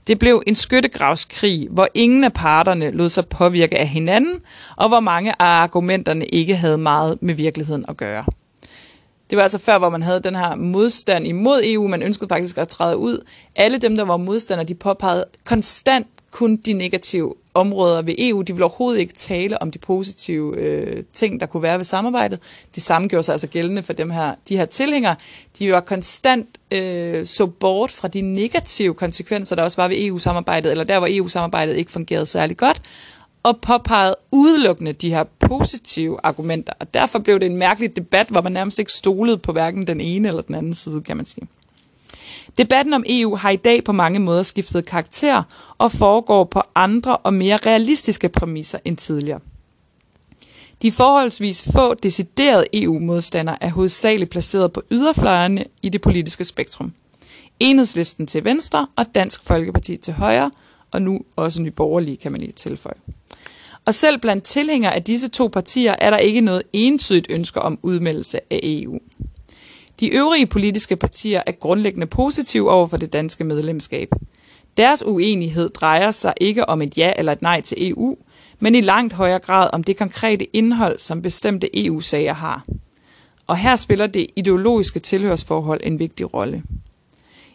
Det 0.06 0.18
blev 0.18 0.42
en 0.46 0.54
skyttegravskrig, 0.54 1.68
hvor 1.70 1.88
ingen 1.94 2.24
af 2.24 2.32
parterne 2.32 2.90
lod 2.90 3.08
sig 3.08 3.26
påvirke 3.26 3.78
af 3.78 3.88
hinanden, 3.88 4.34
og 4.76 4.88
hvor 4.88 5.00
mange 5.00 5.42
af 5.42 5.46
argumenterne 5.46 6.26
ikke 6.26 6.56
havde 6.56 6.78
meget 6.78 7.18
med 7.20 7.34
virkeligheden 7.34 7.84
at 7.88 7.96
gøre. 7.96 8.24
Det 9.30 9.36
var 9.36 9.42
altså 9.42 9.58
før, 9.58 9.78
hvor 9.78 9.88
man 9.88 10.02
havde 10.02 10.20
den 10.20 10.34
her 10.34 10.54
modstand 10.54 11.26
imod 11.26 11.60
EU. 11.64 11.88
Man 11.88 12.02
ønskede 12.02 12.28
faktisk 12.28 12.58
at 12.58 12.68
træde 12.68 12.96
ud. 12.96 13.24
Alle 13.56 13.78
dem, 13.78 13.96
der 13.96 14.04
var 14.04 14.16
modstandere, 14.16 14.68
de 14.68 14.74
påpegede 14.74 15.24
konstant 15.44 16.06
kun 16.30 16.56
de 16.56 16.72
negative 16.72 17.34
områder 17.58 18.02
ved 18.02 18.14
EU. 18.18 18.42
De 18.42 18.52
ville 18.52 18.64
overhovedet 18.64 19.00
ikke 19.00 19.14
tale 19.14 19.62
om 19.62 19.70
de 19.70 19.78
positive 19.78 20.56
øh, 20.56 21.02
ting, 21.12 21.40
der 21.40 21.46
kunne 21.46 21.62
være 21.62 21.78
ved 21.78 21.84
samarbejdet. 21.84 22.40
Det 22.74 22.82
samme 22.82 23.08
gjorde 23.08 23.22
sig 23.22 23.32
altså 23.32 23.46
gældende 23.46 23.82
for 23.82 23.92
dem 23.92 24.10
her, 24.10 24.34
de 24.48 24.56
her 24.56 24.64
tilhængere. 24.64 25.16
De 25.58 25.72
var 25.72 25.80
konstant 25.80 26.48
øh, 26.70 27.26
så 27.26 27.46
bort 27.46 27.90
fra 27.90 28.08
de 28.08 28.20
negative 28.20 28.94
konsekvenser, 28.94 29.56
der 29.56 29.62
også 29.62 29.76
var 29.76 29.88
ved 29.88 29.96
EU-samarbejdet, 30.00 30.70
eller 30.70 30.84
der, 30.84 30.98
hvor 30.98 31.08
EU-samarbejdet 31.10 31.76
ikke 31.76 31.92
fungerede 31.92 32.26
særlig 32.26 32.56
godt, 32.56 32.82
og 33.42 33.60
påpegede 33.60 34.14
udelukkende 34.32 34.92
de 34.92 35.10
her 35.10 35.24
positive 35.40 36.18
argumenter. 36.22 36.72
Og 36.80 36.94
derfor 36.94 37.18
blev 37.18 37.40
det 37.40 37.46
en 37.46 37.56
mærkelig 37.56 37.96
debat, 37.96 38.26
hvor 38.28 38.40
man 38.40 38.52
nærmest 38.52 38.78
ikke 38.78 38.92
stolede 38.92 39.38
på 39.38 39.52
hverken 39.52 39.86
den 39.86 40.00
ene 40.00 40.28
eller 40.28 40.42
den 40.42 40.54
anden 40.54 40.74
side, 40.74 41.02
kan 41.02 41.16
man 41.16 41.26
sige. 41.26 41.48
Debatten 42.58 42.94
om 42.94 43.04
EU 43.06 43.36
har 43.36 43.50
i 43.50 43.56
dag 43.56 43.84
på 43.84 43.92
mange 43.92 44.18
måder 44.18 44.42
skiftet 44.42 44.86
karakter 44.86 45.42
og 45.78 45.92
foregår 45.92 46.44
på 46.44 46.62
andre 46.74 47.16
og 47.16 47.34
mere 47.34 47.56
realistiske 47.56 48.28
præmisser 48.28 48.78
end 48.84 48.96
tidligere. 48.96 49.40
De 50.82 50.92
forholdsvis 50.92 51.68
få 51.72 51.94
deciderede 51.94 52.64
EU-modstandere 52.72 53.62
er 53.62 53.70
hovedsageligt 53.70 54.30
placeret 54.30 54.72
på 54.72 54.82
yderfløjerne 54.90 55.64
i 55.82 55.88
det 55.88 56.00
politiske 56.00 56.44
spektrum. 56.44 56.92
Enhedslisten 57.60 58.26
til 58.26 58.44
venstre 58.44 58.86
og 58.96 59.06
Dansk 59.14 59.42
Folkeparti 59.44 59.96
til 59.96 60.14
højre, 60.14 60.50
og 60.90 61.02
nu 61.02 61.20
også 61.36 61.62
Nye 61.62 61.70
Borgerlige, 61.70 62.16
kan 62.16 62.32
man 62.32 62.40
lige 62.40 62.52
tilføje. 62.52 62.94
Og 63.84 63.94
selv 63.94 64.18
blandt 64.18 64.44
tilhængere 64.44 64.94
af 64.94 65.04
disse 65.04 65.28
to 65.28 65.48
partier 65.48 65.94
er 65.98 66.10
der 66.10 66.16
ikke 66.16 66.40
noget 66.40 66.62
entydigt 66.72 67.26
ønske 67.30 67.62
om 67.62 67.78
udmeldelse 67.82 68.38
af 68.50 68.60
EU. 68.62 68.98
De 70.00 70.14
øvrige 70.14 70.46
politiske 70.46 70.96
partier 70.96 71.42
er 71.46 71.52
grundlæggende 71.52 72.06
positive 72.06 72.70
over 72.70 72.86
for 72.86 72.96
det 72.96 73.12
danske 73.12 73.44
medlemskab. 73.44 74.08
Deres 74.76 75.02
uenighed 75.06 75.68
drejer 75.68 76.10
sig 76.10 76.34
ikke 76.40 76.68
om 76.68 76.82
et 76.82 76.98
ja 76.98 77.12
eller 77.16 77.32
et 77.32 77.42
nej 77.42 77.60
til 77.60 77.90
EU, 77.90 78.16
men 78.60 78.74
i 78.74 78.80
langt 78.80 79.12
højere 79.12 79.38
grad 79.38 79.70
om 79.72 79.84
det 79.84 79.96
konkrete 79.96 80.56
indhold, 80.56 80.98
som 80.98 81.22
bestemte 81.22 81.86
EU-sager 81.86 82.32
har. 82.32 82.64
Og 83.46 83.56
her 83.56 83.76
spiller 83.76 84.06
det 84.06 84.26
ideologiske 84.36 84.98
tilhørsforhold 84.98 85.80
en 85.82 85.98
vigtig 85.98 86.34
rolle. 86.34 86.62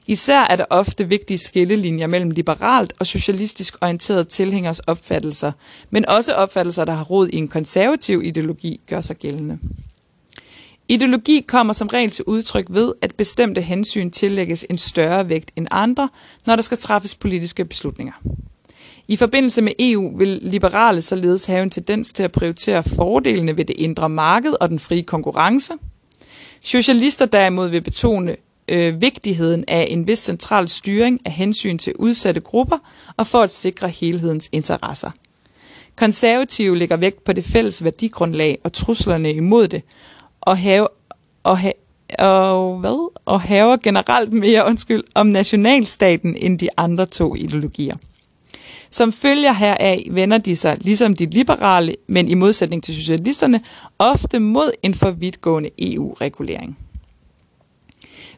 Især 0.08 0.42
er 0.42 0.56
der 0.56 0.66
ofte 0.70 1.10
vigtige 1.10 1.38
skillelinjer 1.38 2.08
mellem 2.08 2.32
liberalt 2.32 2.94
og 3.00 3.08
socialistisk 3.08 3.76
orienterede 3.82 4.24
tilhængers 4.24 4.80
opfattelser, 4.80 5.52
men 5.90 6.10
også 6.10 6.34
opfattelser, 6.34 6.86
der 6.86 6.94
har 6.94 7.04
rod 7.04 7.28
i 7.28 7.36
en 7.36 7.48
konservativ 7.48 8.22
ideologi, 8.24 8.82
gør 8.90 9.02
sig 9.02 9.16
gældende. 9.16 9.60
Ideologi 10.88 11.46
kommer 11.48 11.74
som 11.74 11.88
regel 11.88 12.10
til 12.10 12.26
udtryk 12.28 12.66
ved, 12.70 12.94
at 13.02 13.16
bestemte 13.16 13.62
hensyn 13.62 14.10
tillægges 14.12 14.66
en 14.70 14.78
større 14.78 15.30
vægt 15.30 15.52
end 15.56 15.68
andre, 15.72 16.10
når 16.46 16.56
der 16.56 16.64
skal 16.64 16.78
træffes 16.78 17.16
politiske 17.16 17.66
beslutninger. 17.66 18.14
I 19.08 19.16
forbindelse 19.16 19.62
med 19.62 19.72
EU 19.80 20.18
vil 20.18 20.40
liberale 20.42 21.02
således 21.02 21.46
have 21.46 21.64
en 21.64 21.70
tendens 21.70 22.14
til 22.14 22.24
at 22.24 22.32
prioritere 22.32 22.84
fordelene 22.84 23.58
ved 23.58 23.66
det 23.66 23.76
indre 23.78 24.10
marked 24.10 24.54
og 24.62 24.70
den 24.70 24.80
frie 24.80 25.04
konkurrence. 25.04 25.74
Socialister 26.62 27.26
derimod 27.26 27.70
vil 27.70 27.82
betone 27.82 28.36
øh, 28.68 29.02
vigtigheden 29.02 29.64
af 29.68 29.88
en 29.90 30.08
vis 30.08 30.20
central 30.20 30.70
styring 30.70 31.20
af 31.26 31.32
hensyn 31.32 31.78
til 31.78 31.94
udsatte 32.00 32.42
grupper 32.42 32.78
og 33.18 33.28
for 33.28 33.42
at 33.42 33.52
sikre 33.52 33.90
helhedens 33.90 34.50
interesser. 34.52 35.12
Konservative 35.96 36.78
lægger 36.78 36.98
vægt 36.98 37.24
på 37.24 37.34
det 37.34 37.44
fælles 37.44 37.84
værdigrundlag 37.84 38.58
og 38.64 38.74
truslerne 38.74 39.34
imod 39.34 39.68
det, 39.68 39.84
og 40.46 40.58
have, 40.58 40.88
og, 41.44 41.58
ha, 41.58 41.72
og, 42.20 42.80
hvad? 42.80 43.12
og 43.26 43.42
haver 43.42 43.78
generelt 43.78 44.34
mere 44.34 44.66
undskyld 44.66 45.04
om 45.16 45.28
nationalstaten 45.28 46.36
end 46.38 46.60
de 46.60 46.70
andre 46.78 47.06
to 47.06 47.36
ideologier. 47.36 47.96
Som 48.90 49.12
følger 49.12 49.54
heraf 49.54 50.08
vender 50.12 50.38
de 50.38 50.56
sig, 50.56 50.78
ligesom 50.82 51.16
de 51.16 51.26
liberale, 51.26 51.96
men 52.08 52.30
i 52.30 52.34
modsætning 52.34 52.84
til 52.84 52.96
socialisterne, 52.96 53.62
ofte 54.00 54.40
mod 54.40 54.72
en 54.84 54.94
for 54.94 55.12
vidtgående 55.12 55.70
EU-regulering. 55.80 56.78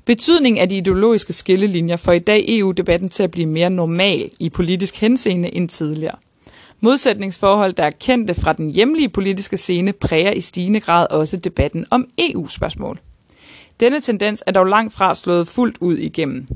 Betydningen 0.05 0.61
af 0.61 0.69
de 0.69 0.77
ideologiske 0.77 1.33
skillelinjer 1.33 1.97
får 1.97 2.11
i 2.11 2.19
dag 2.19 2.45
EU-debatten 2.47 3.09
til 3.09 3.23
at 3.23 3.31
blive 3.31 3.47
mere 3.47 3.69
normal 3.69 4.29
i 4.39 4.49
politisk 4.49 5.01
henseende 5.01 5.55
end 5.55 5.69
tidligere. 5.69 6.15
Modsætningsforhold, 6.85 7.73
der 7.73 7.83
er 7.83 7.89
kendte 7.89 8.35
fra 8.35 8.53
den 8.53 8.71
hjemlige 8.71 9.09
politiske 9.09 9.57
scene, 9.57 9.93
præger 9.93 10.31
i 10.31 10.41
stigende 10.41 10.79
grad 10.79 11.07
også 11.11 11.37
debatten 11.37 11.85
om 11.91 12.07
EU-spørgsmål. 12.19 12.99
Denne 13.79 14.01
tendens 14.01 14.43
er 14.47 14.51
dog 14.51 14.65
langt 14.65 14.93
fra 14.93 15.15
slået 15.15 15.47
fuldt 15.47 15.77
ud 15.79 15.97
igennem. 15.97 16.47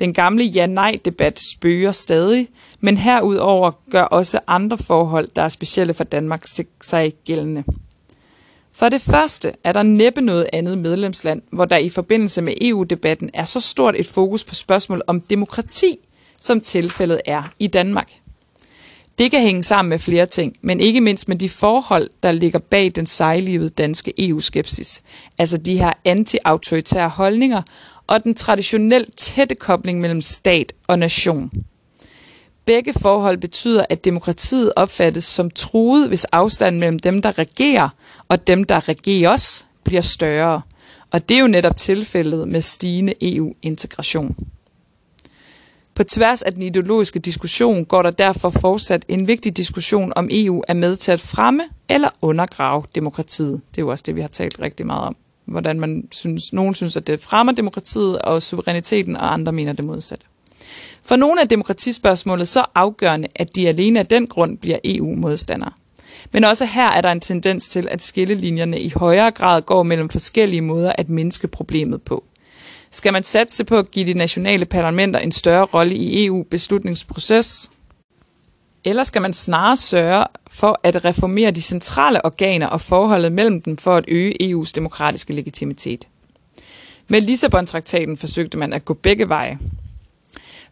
Den 0.00 0.14
gamle 0.14 0.44
ja-nej-debat 0.44 1.40
spøger 1.40 1.92
stadig, 1.92 2.48
men 2.80 2.96
herudover 2.96 3.70
gør 3.90 4.02
også 4.02 4.40
andre 4.46 4.78
forhold, 4.78 5.28
der 5.36 5.42
er 5.42 5.48
specielle 5.48 5.94
for 5.94 6.04
Danmark, 6.04 6.46
sig 6.82 7.12
gældende. 7.26 7.64
For 8.72 8.88
det 8.88 9.00
første 9.00 9.52
er 9.64 9.72
der 9.72 9.82
næppe 9.82 10.20
noget 10.20 10.46
andet 10.52 10.78
medlemsland, 10.78 11.42
hvor 11.52 11.64
der 11.64 11.76
i 11.76 11.88
forbindelse 11.88 12.42
med 12.42 12.54
EU-debatten 12.60 13.30
er 13.34 13.44
så 13.44 13.60
stort 13.60 13.94
et 13.98 14.06
fokus 14.06 14.44
på 14.44 14.54
spørgsmål 14.54 15.02
om 15.06 15.20
demokrati, 15.20 15.96
som 16.40 16.60
tilfældet 16.60 17.20
er 17.26 17.42
i 17.58 17.66
Danmark. 17.66 18.12
Det 19.18 19.30
kan 19.30 19.40
hænge 19.40 19.62
sammen 19.62 19.90
med 19.90 19.98
flere 19.98 20.26
ting, 20.26 20.56
men 20.62 20.80
ikke 20.80 21.00
mindst 21.00 21.28
med 21.28 21.36
de 21.36 21.48
forhold, 21.48 22.10
der 22.22 22.32
ligger 22.32 22.58
bag 22.58 22.92
den 22.94 23.06
sejlivede 23.06 23.70
danske 23.70 24.28
EU-skepsis. 24.28 25.02
Altså 25.38 25.56
de 25.56 25.78
her 25.78 25.92
anti-autoritære 26.04 27.08
holdninger 27.08 27.62
og 28.06 28.24
den 28.24 28.34
traditionelt 28.34 29.16
tætte 29.16 29.54
kobling 29.54 30.00
mellem 30.00 30.20
stat 30.20 30.72
og 30.88 30.98
nation. 30.98 31.50
Begge 32.66 32.92
forhold 33.00 33.38
betyder, 33.38 33.84
at 33.90 34.04
demokratiet 34.04 34.72
opfattes 34.76 35.24
som 35.24 35.50
truet, 35.50 36.08
hvis 36.08 36.24
afstanden 36.24 36.80
mellem 36.80 36.98
dem, 36.98 37.22
der 37.22 37.38
regerer, 37.38 37.88
og 38.28 38.46
dem, 38.46 38.64
der 38.64 38.88
regerer 38.88 39.30
os, 39.30 39.66
bliver 39.84 40.02
større. 40.02 40.60
Og 41.10 41.28
det 41.28 41.36
er 41.36 41.40
jo 41.40 41.46
netop 41.46 41.76
tilfældet 41.76 42.48
med 42.48 42.60
stigende 42.60 43.14
EU-integration. 43.22 44.36
På 45.96 46.04
tværs 46.04 46.42
af 46.42 46.52
den 46.52 46.62
ideologiske 46.62 47.18
diskussion 47.18 47.84
går 47.84 48.02
der 48.02 48.10
derfor 48.10 48.50
fortsat 48.50 49.04
en 49.08 49.28
vigtig 49.28 49.56
diskussion 49.56 50.12
om 50.16 50.28
EU 50.30 50.62
er 50.68 50.74
med 50.74 50.96
til 50.96 51.12
at 51.12 51.20
fremme 51.20 51.62
eller 51.88 52.08
undergrave 52.22 52.82
demokratiet. 52.94 53.60
Det 53.70 53.78
er 53.78 53.82
jo 53.82 53.88
også 53.88 54.04
det, 54.06 54.16
vi 54.16 54.20
har 54.20 54.28
talt 54.28 54.60
rigtig 54.60 54.86
meget 54.86 55.02
om. 55.02 55.16
Hvordan 55.44 55.80
man 55.80 56.08
synes, 56.12 56.52
nogen 56.52 56.74
synes, 56.74 56.96
at 56.96 57.06
det 57.06 57.20
fremmer 57.20 57.52
demokratiet 57.52 58.18
og 58.18 58.42
suveræniteten, 58.42 59.16
og 59.16 59.32
andre 59.32 59.52
mener 59.52 59.72
det 59.72 59.84
modsatte. 59.84 60.26
For 61.04 61.16
nogle 61.16 61.40
er 61.40 61.44
demokratispørgsmålet 61.44 62.48
så 62.48 62.64
afgørende, 62.74 63.28
at 63.34 63.56
de 63.56 63.68
alene 63.68 64.00
af 64.00 64.06
den 64.06 64.26
grund 64.26 64.58
bliver 64.58 64.78
EU-modstandere. 64.84 65.72
Men 66.32 66.44
også 66.44 66.64
her 66.64 66.88
er 66.88 67.00
der 67.00 67.12
en 67.12 67.20
tendens 67.20 67.68
til, 67.68 67.88
at 67.90 68.02
skillelinjerne 68.02 68.80
i 68.80 68.92
højere 68.96 69.30
grad 69.30 69.62
går 69.62 69.82
mellem 69.82 70.08
forskellige 70.08 70.60
måder 70.60 70.92
at 70.98 71.08
mindske 71.08 71.48
problemet 71.48 72.02
på. 72.02 72.24
Skal 72.96 73.12
man 73.12 73.22
satse 73.24 73.64
på 73.64 73.78
at 73.78 73.90
give 73.90 74.06
de 74.06 74.14
nationale 74.14 74.64
parlamenter 74.64 75.20
en 75.20 75.32
større 75.32 75.64
rolle 75.64 75.94
i 75.94 76.26
EU-beslutningsproces? 76.26 77.70
Eller 78.84 79.04
skal 79.04 79.22
man 79.22 79.32
snarere 79.32 79.76
sørge 79.76 80.26
for 80.50 80.80
at 80.82 81.04
reformere 81.04 81.50
de 81.50 81.62
centrale 81.62 82.24
organer 82.24 82.66
og 82.66 82.80
forholdet 82.80 83.32
mellem 83.32 83.62
dem 83.62 83.76
for 83.76 83.96
at 83.96 84.04
øge 84.08 84.42
EU's 84.42 84.70
demokratiske 84.74 85.32
legitimitet? 85.32 86.08
Med 87.08 87.20
Lissabon-traktaten 87.20 88.16
forsøgte 88.16 88.58
man 88.58 88.72
at 88.72 88.84
gå 88.84 88.94
begge 88.94 89.28
veje. 89.28 89.58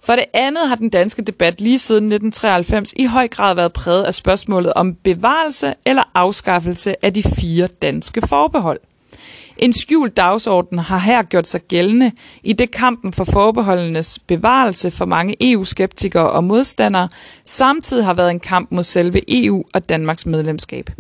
For 0.01 0.13
det 0.13 0.25
andet 0.35 0.69
har 0.69 0.75
den 0.75 0.89
danske 0.91 1.23
debat 1.23 1.61
lige 1.61 1.79
siden 1.79 2.13
1993 2.13 2.93
i 2.97 3.05
høj 3.05 3.29
grad 3.29 3.55
været 3.55 3.73
præget 3.73 4.05
af 4.05 4.15
spørgsmålet 4.15 4.73
om 4.73 4.95
bevarelse 4.95 5.75
eller 5.87 6.03
afskaffelse 6.15 7.05
af 7.05 7.15
de 7.15 7.23
fire 7.23 7.67
danske 7.83 8.23
forbehold– 8.29 8.81
en 9.57 9.73
skjult 9.73 10.17
dagsorden 10.17 10.79
har 10.79 10.99
her 10.99 11.23
gjort 11.23 11.49
sig 11.49 11.61
gældende 11.61 12.13
i 12.43 12.53
det 12.53 12.71
kampen 12.71 13.13
for 13.13 13.25
forbeholdenes 13.25 14.19
bevarelse 14.19 14.91
for 14.91 15.05
mange 15.05 15.37
EU-skeptikere 15.41 16.31
og 16.31 16.45
modstandere 16.45 17.09
samtidig 17.45 18.05
har 18.05 18.15
været 18.15 18.31
en 18.31 18.41
kamp 18.41 18.73
mod 18.73 18.85
selve 18.85 19.45
EU 19.45 19.65
og 19.75 19.89
Danmarks 19.89 20.27
medlemskab. 20.27 20.91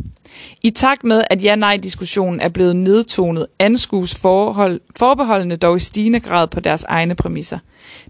I 0.62 0.70
takt 0.70 1.04
med, 1.04 1.24
at 1.30 1.44
ja-nej-diskussionen 1.44 2.40
er 2.40 2.48
blevet 2.48 2.76
nedtonet, 2.76 3.46
anskues 3.58 4.14
forhold, 4.14 4.80
forbeholdene 4.96 5.56
dog 5.56 5.76
i 5.76 5.80
stigende 5.80 6.20
grad 6.20 6.46
på 6.46 6.60
deres 6.60 6.84
egne 6.84 7.14
præmisser. 7.14 7.58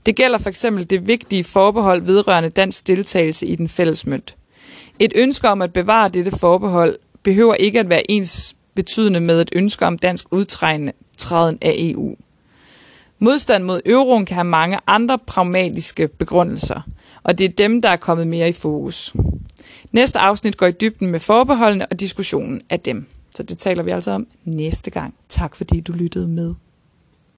Det 0.07 0.17
gælder 0.17 0.39
for 0.39 0.49
eksempel 0.49 0.91
det 0.91 1.07
vigtige 1.07 1.45
forbehold 1.45 2.03
vedrørende 2.03 2.49
dansk 2.51 2.87
deltagelse 2.87 3.47
i 3.47 3.57
den 3.57 3.69
fælles 3.69 4.07
mønt. 4.07 4.37
Et 4.99 5.13
ønske 5.15 5.49
om 5.49 5.63
at 5.63 5.73
bevare 5.73 6.09
dette 6.09 6.31
forbehold 6.31 6.97
behøver 7.23 7.55
ikke 7.55 7.81
at 7.81 7.91
være 7.91 8.11
ens 8.11 8.55
betydende 8.75 9.21
med 9.21 9.41
et 9.41 9.51
ønske 9.53 9.87
om 9.87 9.99
dansk 9.99 10.27
udtræden 10.31 10.91
af 11.63 11.75
EU. 11.77 12.15
Modstand 13.19 13.65
mod 13.65 13.81
euroen 13.87 14.27
kan 14.27 14.35
have 14.35 14.45
mange 14.45 14.79
andre 14.87 15.19
pragmatiske 15.27 16.09
begrundelser, 16.09 16.81
og 17.23 17.39
det 17.39 17.45
er 17.45 17.49
dem, 17.49 17.83
der 17.83 17.89
er 17.89 17.97
kommet 17.97 18.27
mere 18.27 18.49
i 18.49 18.53
fokus. 18.53 19.15
Næste 19.93 20.19
afsnit 20.19 20.57
går 20.57 20.67
i 20.67 20.73
dybden 20.73 21.11
med 21.11 21.21
forbeholdene 21.21 21.87
og 21.87 22.01
diskussionen 22.01 22.61
af 22.71 22.81
dem. 22.81 23.07
Så 23.31 23.43
det 23.43 23.59
taler 23.59 23.83
vi 23.83 23.91
altså 23.91 24.11
om 24.11 24.27
næste 24.45 24.91
gang. 24.91 25.15
Tak 25.29 25.57
fordi 25.57 25.81
du 25.81 25.93
lyttede 25.93 26.29
med. 26.29 26.55